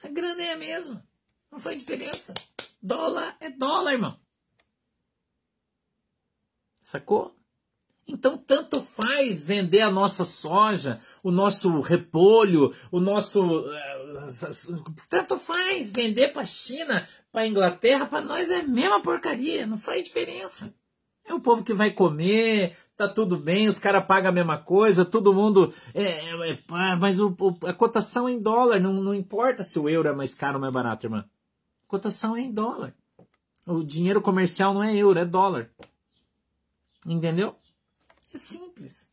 [0.03, 1.10] A grana é a mesma.
[1.51, 2.33] Não faz diferença.
[2.81, 4.17] Dólar é dólar, irmão.
[6.81, 7.35] Sacou?
[8.07, 13.65] Então, tanto faz vender a nossa soja, o nosso repolho, o nosso.
[13.71, 14.25] Eh,
[15.07, 19.65] tanto faz vender para a China, para a Inglaterra, para nós é a mesma porcaria,
[19.65, 20.73] não faz diferença.
[21.23, 25.05] É o povo que vai comer, tá tudo bem, os caras pagam a mesma coisa,
[25.05, 25.73] todo mundo.
[25.93, 27.33] É, é, é mas o,
[27.63, 30.61] a cotação é em dólar, não, não importa se o euro é mais caro ou
[30.61, 31.23] mais barato, irmã.
[31.91, 32.95] Cotação é em dólar.
[33.67, 35.69] O dinheiro comercial não é euro, é dólar.
[37.05, 37.53] Entendeu?
[38.33, 39.09] É simples.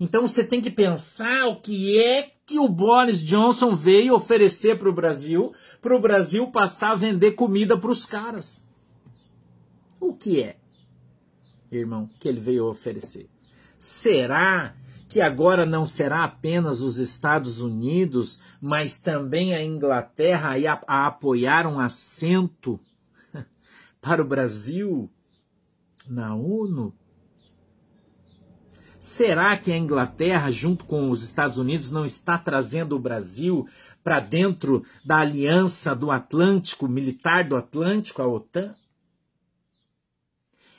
[0.00, 4.88] Então você tem que pensar o que é que o Boris Johnson veio oferecer para
[4.88, 8.66] o Brasil, para o Brasil passar a vender comida para os caras.
[10.00, 10.56] O que é,
[11.70, 13.28] irmão, que ele veio oferecer?
[13.78, 14.74] Será
[15.08, 21.66] que agora não será apenas os Estados Unidos, mas também a Inglaterra a, a apoiar
[21.66, 22.80] um assento
[24.00, 25.10] para o Brasil
[26.08, 26.94] na ONU?
[28.98, 33.64] Será que a Inglaterra, junto com os Estados Unidos, não está trazendo o Brasil
[34.02, 38.74] para dentro da aliança do Atlântico, militar do Atlântico, a OTAN?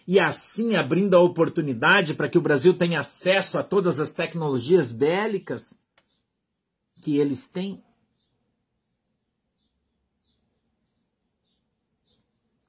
[0.08, 4.94] E assim abrindo a oportunidade para que o Brasil tenha acesso a todas as tecnologias
[4.94, 5.78] bélicas
[7.02, 7.84] que eles têm?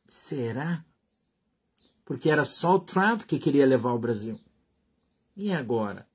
[0.09, 0.85] Será?
[2.05, 4.41] Porque era só o Trump que queria levar o Brasil.
[5.37, 6.09] E agora?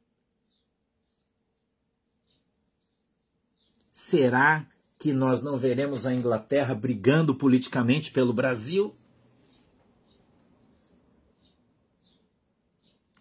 [3.94, 4.68] Será
[5.00, 8.94] que nós não veremos a Inglaterra brigando politicamente pelo Brasil?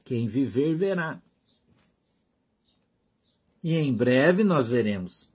[0.05, 1.20] Quem viver, verá.
[3.62, 5.32] E em breve nós veremos.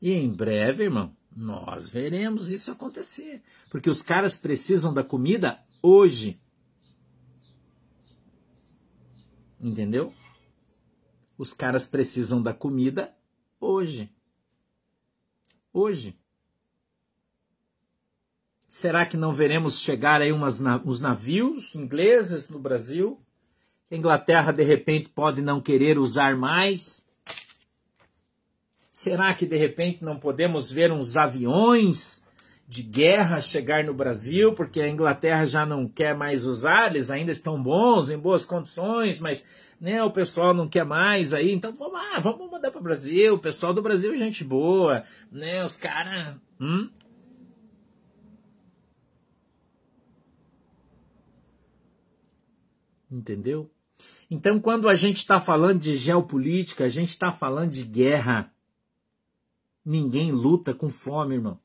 [0.00, 3.42] E em breve, irmão, nós veremos isso acontecer.
[3.70, 6.38] Porque os caras precisam da comida hoje.
[9.60, 10.12] Entendeu?
[11.38, 13.14] Os caras precisam da comida
[13.60, 14.10] hoje.
[15.72, 16.18] Hoje.
[18.76, 23.18] Será que não veremos chegar aí umas, uns navios ingleses no Brasil?
[23.90, 27.10] A Inglaterra de repente pode não querer usar mais?
[28.90, 32.22] Será que de repente não podemos ver uns aviões
[32.68, 37.32] de guerra chegar no Brasil, porque a Inglaterra já não quer mais usar, eles ainda
[37.32, 39.42] estão bons, em boas condições, mas
[39.80, 43.36] né, o pessoal não quer mais aí, então vamos lá, vamos mandar para o Brasil,
[43.36, 45.02] o pessoal do Brasil é gente boa,
[45.32, 46.36] né, os caras...
[46.60, 46.90] Hum?
[53.10, 53.70] Entendeu?
[54.30, 58.52] Então, quando a gente está falando de geopolítica, a gente está falando de guerra.
[59.84, 61.60] Ninguém luta com fome, irmão.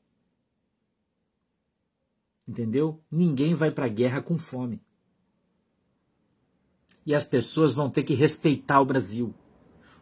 [2.46, 3.00] Entendeu?
[3.10, 4.80] Ninguém vai para a guerra com fome.
[7.04, 9.34] E as pessoas vão ter que respeitar o Brasil.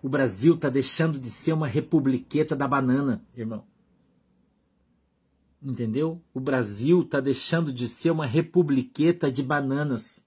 [0.02, 3.64] O Brasil está deixando de ser uma republiqueta da banana, irmão.
[5.62, 6.22] Entendeu?
[6.32, 10.26] O Brasil está deixando de ser uma republiqueta de bananas.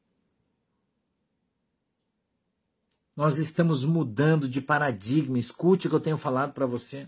[3.16, 5.38] Nós estamos mudando de paradigma.
[5.38, 7.08] Escute o que eu tenho falado para você.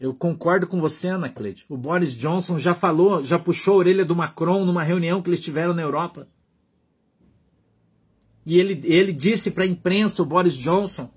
[0.00, 1.66] Eu concordo com você, Ana Cleide.
[1.68, 5.40] O Boris Johnson já falou, já puxou a orelha do Macron numa reunião que eles
[5.40, 6.28] tiveram na Europa.
[8.46, 11.10] E ele, ele disse para a imprensa, o Boris Johnson,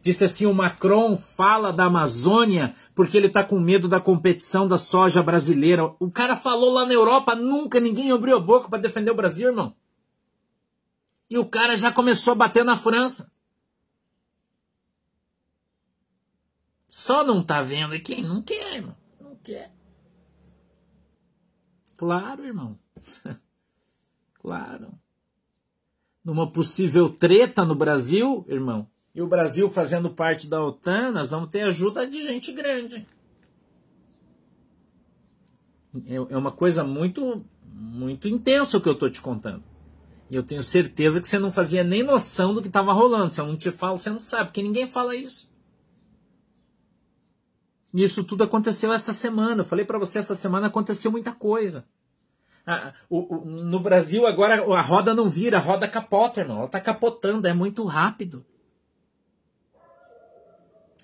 [0.00, 4.78] Disse assim: o Macron fala da Amazônia porque ele está com medo da competição da
[4.78, 5.92] soja brasileira.
[5.98, 9.48] O cara falou lá na Europa, nunca ninguém abriu a boca para defender o Brasil,
[9.48, 9.74] irmão.
[11.30, 13.32] E o cara já começou a bater na França.
[16.88, 18.96] Só não tá vendo é quem não quer, irmão.
[19.20, 19.72] Não quer.
[21.96, 22.78] Claro, irmão.
[24.34, 24.92] claro.
[26.24, 31.50] Numa possível treta no Brasil, irmão, e o Brasil fazendo parte da OTAN, nós vamos
[31.50, 33.06] ter ajuda de gente grande.
[36.06, 39.67] É, é uma coisa muito, muito intensa o que eu estou te contando.
[40.30, 43.32] E eu tenho certeza que você não fazia nem noção do que estava rolando.
[43.32, 45.50] Se eu não te falo, você não sabe, porque ninguém fala isso.
[47.94, 49.62] E isso tudo aconteceu essa semana.
[49.62, 51.86] Eu falei para você, essa semana aconteceu muita coisa.
[52.66, 56.58] Ah, o, o, no Brasil, agora a roda não vira, a roda capota, irmão.
[56.58, 58.44] Ela está capotando, é muito rápido.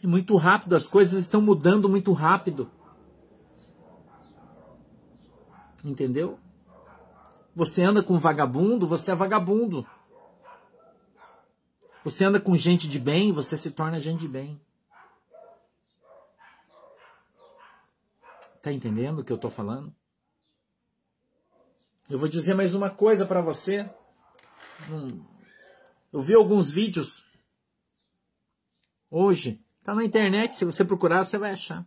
[0.03, 2.71] É muito rápido, as coisas estão mudando muito rápido.
[5.83, 6.39] Entendeu?
[7.55, 9.87] Você anda com vagabundo, você é vagabundo.
[12.03, 14.61] Você anda com gente de bem, você se torna gente de bem.
[18.61, 19.95] Tá entendendo o que eu tô falando?
[22.09, 23.89] Eu vou dizer mais uma coisa para você.
[26.13, 27.25] Eu vi alguns vídeos
[29.11, 31.87] hoje Tá na internet, se você procurar, você vai achar.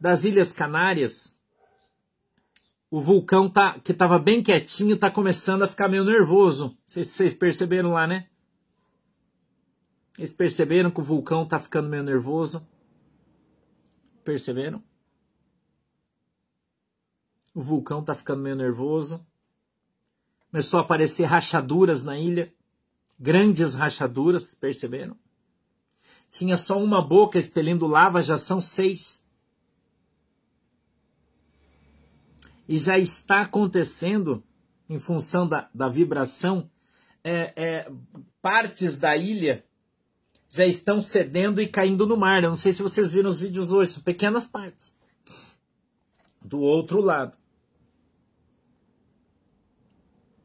[0.00, 1.38] Das Ilhas Canárias,
[2.94, 6.78] o vulcão tá, que estava bem quietinho está começando a ficar meio nervoso.
[6.86, 8.28] Vocês, vocês perceberam lá, né?
[10.16, 12.64] Eles perceberam que o vulcão está ficando meio nervoso?
[14.22, 14.80] Perceberam?
[17.52, 19.26] O vulcão está ficando meio nervoso.
[20.52, 22.54] Começou a aparecer rachaduras na ilha.
[23.18, 25.16] Grandes rachaduras, perceberam?
[26.30, 29.23] tinha só uma boca expelindo lava, já são seis.
[32.68, 34.42] E já está acontecendo,
[34.88, 36.70] em função da, da vibração,
[37.22, 37.92] é, é,
[38.40, 39.64] partes da ilha
[40.48, 42.42] já estão cedendo e caindo no mar.
[42.42, 44.96] Eu não sei se vocês viram os vídeos hoje, são pequenas partes.
[46.40, 47.36] Do outro lado.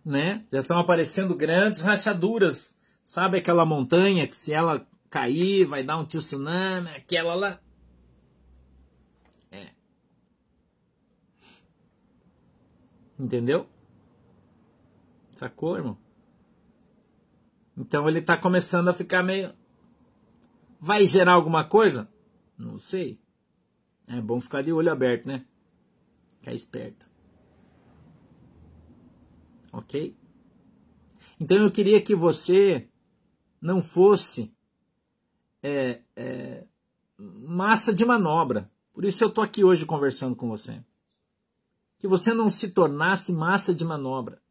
[0.04, 0.46] Né?
[0.52, 2.80] Já estão aparecendo grandes rachaduras.
[3.04, 7.60] Sabe aquela montanha que se ela cair, vai dar um tsunami, aquela lá.
[13.20, 13.68] Entendeu?
[15.32, 15.98] Sacou, irmão?
[17.76, 19.54] Então ele tá começando a ficar meio.
[20.80, 22.10] Vai gerar alguma coisa?
[22.58, 23.20] Não sei.
[24.08, 25.46] É bom ficar de olho aberto, né?
[26.40, 27.10] Ficar esperto.
[29.72, 30.16] Ok?
[31.40, 32.90] Então eu queria que você
[33.62, 34.54] não fosse
[35.62, 36.66] é, é,
[37.18, 38.72] massa de manobra.
[38.94, 40.84] Por isso eu estou aqui hoje conversando com você.
[42.00, 44.42] Que você não se tornasse massa de manobra,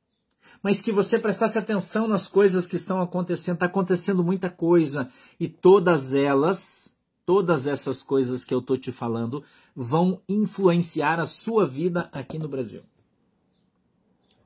[0.63, 3.55] mas que você prestasse atenção nas coisas que estão acontecendo.
[3.55, 5.09] Está acontecendo muita coisa
[5.41, 6.95] e todas elas,
[7.25, 9.43] todas essas coisas que eu estou te falando,
[9.75, 12.83] vão influenciar a sua vida aqui no Brasil.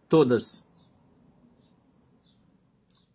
[0.09, 0.67] Todas.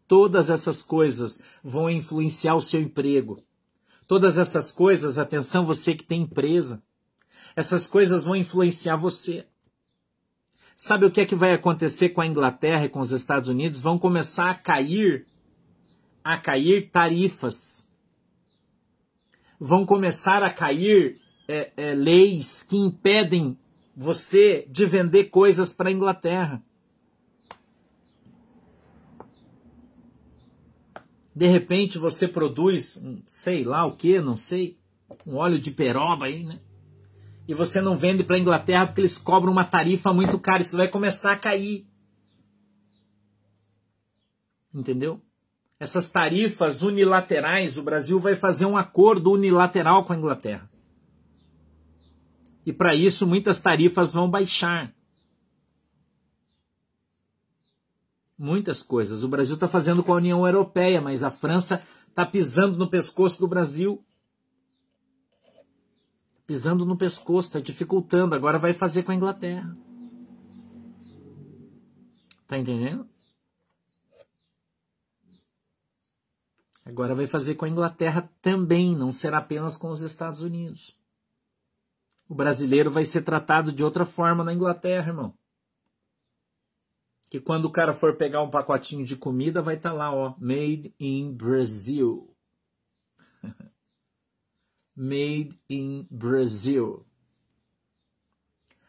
[0.07, 3.43] Todas essas coisas vão influenciar o seu emprego.
[4.07, 6.81] Todas essas coisas, atenção, você que tem empresa,
[7.55, 9.45] essas coisas vão influenciar você.
[10.79, 13.81] Sabe o que é que vai acontecer com a Inglaterra e com os Estados Unidos?
[13.81, 15.25] Vão começar a cair,
[16.23, 17.89] a cair tarifas.
[19.59, 23.57] Vão começar a cair é, é, leis que impedem
[23.95, 26.61] você de vender coisas para a Inglaterra.
[31.35, 34.77] De repente você produz, sei lá o que, não sei,
[35.25, 36.59] um óleo de peroba aí, né?
[37.47, 40.61] E você não vende para a Inglaterra porque eles cobram uma tarifa muito cara.
[40.61, 41.87] Isso vai começar a cair.
[44.73, 45.21] Entendeu?
[45.79, 50.67] Essas tarifas unilaterais, o Brasil vai fazer um acordo unilateral com a Inglaterra.
[52.65, 54.93] E para isso muitas tarifas vão baixar.
[58.37, 59.23] muitas coisas.
[59.23, 63.39] O Brasil está fazendo com a União Europeia, mas a França está pisando no pescoço
[63.39, 64.03] do Brasil.
[66.47, 68.33] Pisando no pescoço, está dificultando.
[68.33, 69.77] Agora vai fazer com a Inglaterra.
[72.47, 73.07] Tá entendendo?
[76.85, 80.97] Agora vai fazer com a Inglaterra também, não será apenas com os Estados Unidos.
[82.29, 85.33] O brasileiro vai ser tratado de outra forma na Inglaterra, irmão
[87.29, 90.35] que quando o cara for pegar um pacotinho de comida vai estar tá lá, ó,
[90.39, 92.33] made in Brazil.
[94.97, 97.05] Made in Brazil.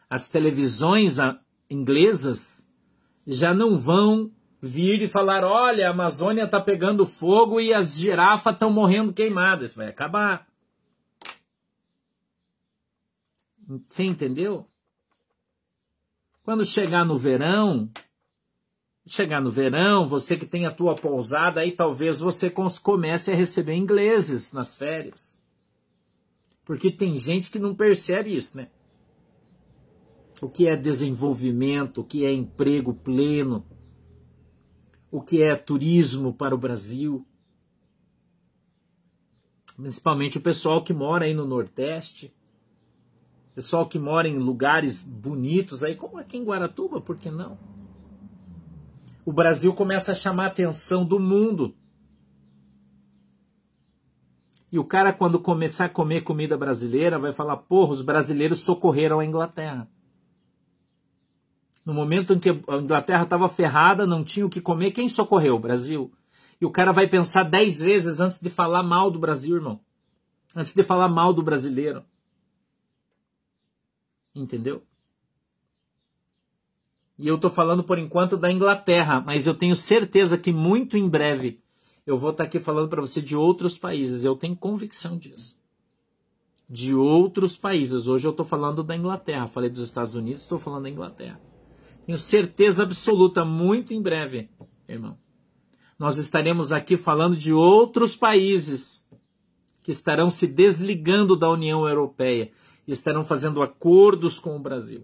[0.09, 1.17] As televisões
[1.69, 2.67] inglesas
[3.27, 8.53] já não vão vir e falar: olha, a Amazônia está pegando fogo e as girafas
[8.53, 9.75] estão morrendo queimadas.
[9.75, 10.47] Vai acabar.
[13.85, 14.67] Você entendeu?
[16.41, 17.87] Quando chegar no verão,
[19.05, 23.75] chegar no verão, você que tem a tua pousada, aí talvez você comece a receber
[23.75, 25.38] ingleses nas férias.
[26.69, 28.67] Porque tem gente que não percebe isso, né?
[30.39, 33.65] O que é desenvolvimento, o que é emprego pleno,
[35.09, 37.25] o que é turismo para o Brasil.
[39.75, 42.31] Principalmente o pessoal que mora aí no Nordeste,
[43.55, 47.57] pessoal que mora em lugares bonitos aí, como aqui em Guaratuba, por que não?
[49.25, 51.75] O Brasil começa a chamar a atenção do mundo.
[54.71, 59.19] E o cara, quando começar a comer comida brasileira, vai falar: porra, os brasileiros socorreram
[59.19, 59.89] a Inglaterra.
[61.85, 65.55] No momento em que a Inglaterra estava ferrada, não tinha o que comer, quem socorreu?
[65.55, 66.11] O Brasil.
[66.61, 69.79] E o cara vai pensar dez vezes antes de falar mal do Brasil, irmão.
[70.55, 72.03] Antes de falar mal do brasileiro.
[74.35, 74.83] Entendeu?
[77.17, 81.07] E eu estou falando por enquanto da Inglaterra, mas eu tenho certeza que muito em
[81.09, 81.61] breve
[82.09, 84.23] eu vou estar aqui falando para você de outros países.
[84.23, 85.55] Eu tenho convicção disso.
[86.67, 88.07] De outros países.
[88.07, 89.45] Hoje eu estou falando da Inglaterra.
[89.45, 91.39] Falei dos Estados Unidos, estou falando da Inglaterra.
[92.07, 94.49] Tenho certeza absoluta, muito em breve,
[94.87, 95.19] irmão.
[95.99, 99.07] Nós estaremos aqui falando de outros países
[99.83, 102.51] que estarão se desligando da União Europeia
[102.87, 105.03] e estarão fazendo acordos com o Brasil.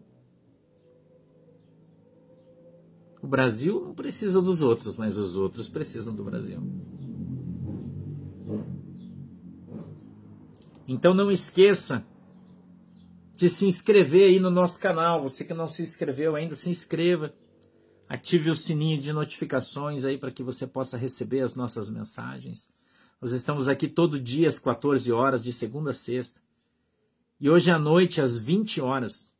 [3.26, 6.62] O Brasil não precisa dos outros, mas os outros precisam do Brasil.
[10.88, 12.06] Então não esqueça
[13.36, 15.24] de se inscrever aí no nosso canal.
[15.24, 17.34] Você que não se inscreveu ainda, se inscreva.
[18.08, 22.70] Ative o sininho de notificações aí para que você possa receber as nossas mensagens.
[23.20, 26.40] Nós estamos aqui todo dia às 14 horas, de segunda a sexta.
[27.40, 29.34] E hoje à noite, às 20 horas,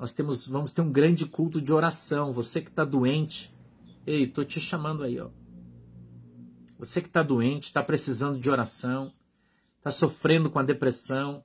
[0.00, 2.32] nós temos, vamos ter um grande culto de oração.
[2.32, 3.54] Você que está doente,
[4.06, 5.28] ei, estou te chamando aí, ó.
[6.78, 9.12] Você que está doente, está precisando de oração,
[9.76, 11.44] está sofrendo com a depressão,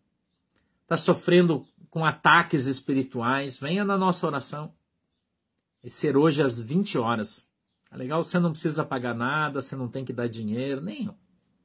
[0.84, 4.74] está sofrendo com ataques espirituais, venha na nossa oração.
[5.84, 7.52] Vai ser hoje às 20 horas.
[7.92, 8.24] É legal?
[8.24, 11.14] Você não precisa pagar nada, você não tem que dar dinheiro, nenhum.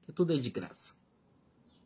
[0.04, 0.96] Que tudo é de graça.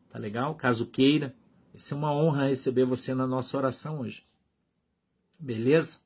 [0.09, 0.55] Tá legal?
[0.55, 1.37] Caso queira,
[1.71, 4.25] vai ser uma honra receber você na nossa oração hoje.
[5.39, 5.98] Beleza?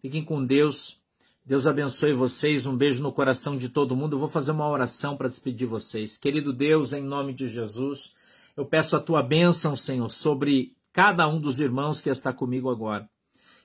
[0.00, 1.00] Fiquem com Deus.
[1.44, 2.66] Deus abençoe vocês.
[2.66, 4.14] Um beijo no coração de todo mundo.
[4.14, 6.16] Eu vou fazer uma oração para despedir vocês.
[6.16, 8.14] Querido Deus, em nome de Jesus,
[8.56, 13.08] eu peço a tua bênção, Senhor, sobre cada um dos irmãos que está comigo agora.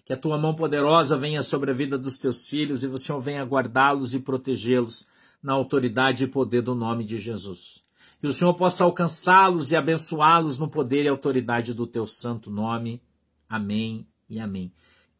[0.04, 3.20] Que a tua mão poderosa venha sobre a vida dos teus filhos e o Senhor
[3.20, 5.08] venha guardá-los e protegê-los
[5.42, 7.84] na autoridade e poder do nome de Jesus.
[8.20, 13.02] Que o Senhor possa alcançá-los e abençoá-los no poder e autoridade do teu santo nome.
[13.48, 14.72] Amém e amém.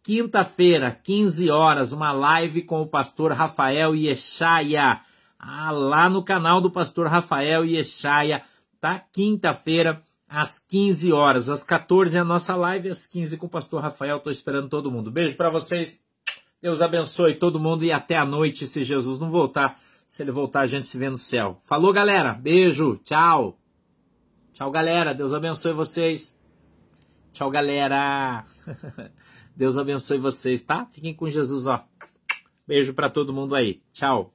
[0.06, 5.02] Quinta-feira, 15 horas, uma live com o pastor Rafael Yeshaya.
[5.40, 8.44] Ah, lá no canal do pastor Rafael Yeshaya,
[8.80, 9.00] tá?
[9.12, 11.50] Quinta-feira, às 15 horas.
[11.50, 14.18] Às 14 é a nossa live, às 15 com o pastor Rafael.
[14.18, 15.10] Estou esperando todo mundo.
[15.10, 16.04] Beijo para vocês.
[16.62, 19.76] Deus abençoe todo mundo e até a noite, se Jesus não voltar.
[20.08, 21.58] Se ele voltar, a gente se vê no céu.
[21.64, 22.32] Falou, galera.
[22.32, 23.00] Beijo.
[23.04, 23.58] Tchau.
[24.54, 25.16] Tchau, galera.
[25.16, 26.38] Deus abençoe vocês.
[27.34, 28.46] Tchau, galera.
[29.56, 30.86] Deus abençoe vocês, tá?
[30.92, 31.86] Fiquem com Jesus, ó.
[32.68, 33.82] Beijo para todo mundo aí.
[33.94, 34.35] Tchau.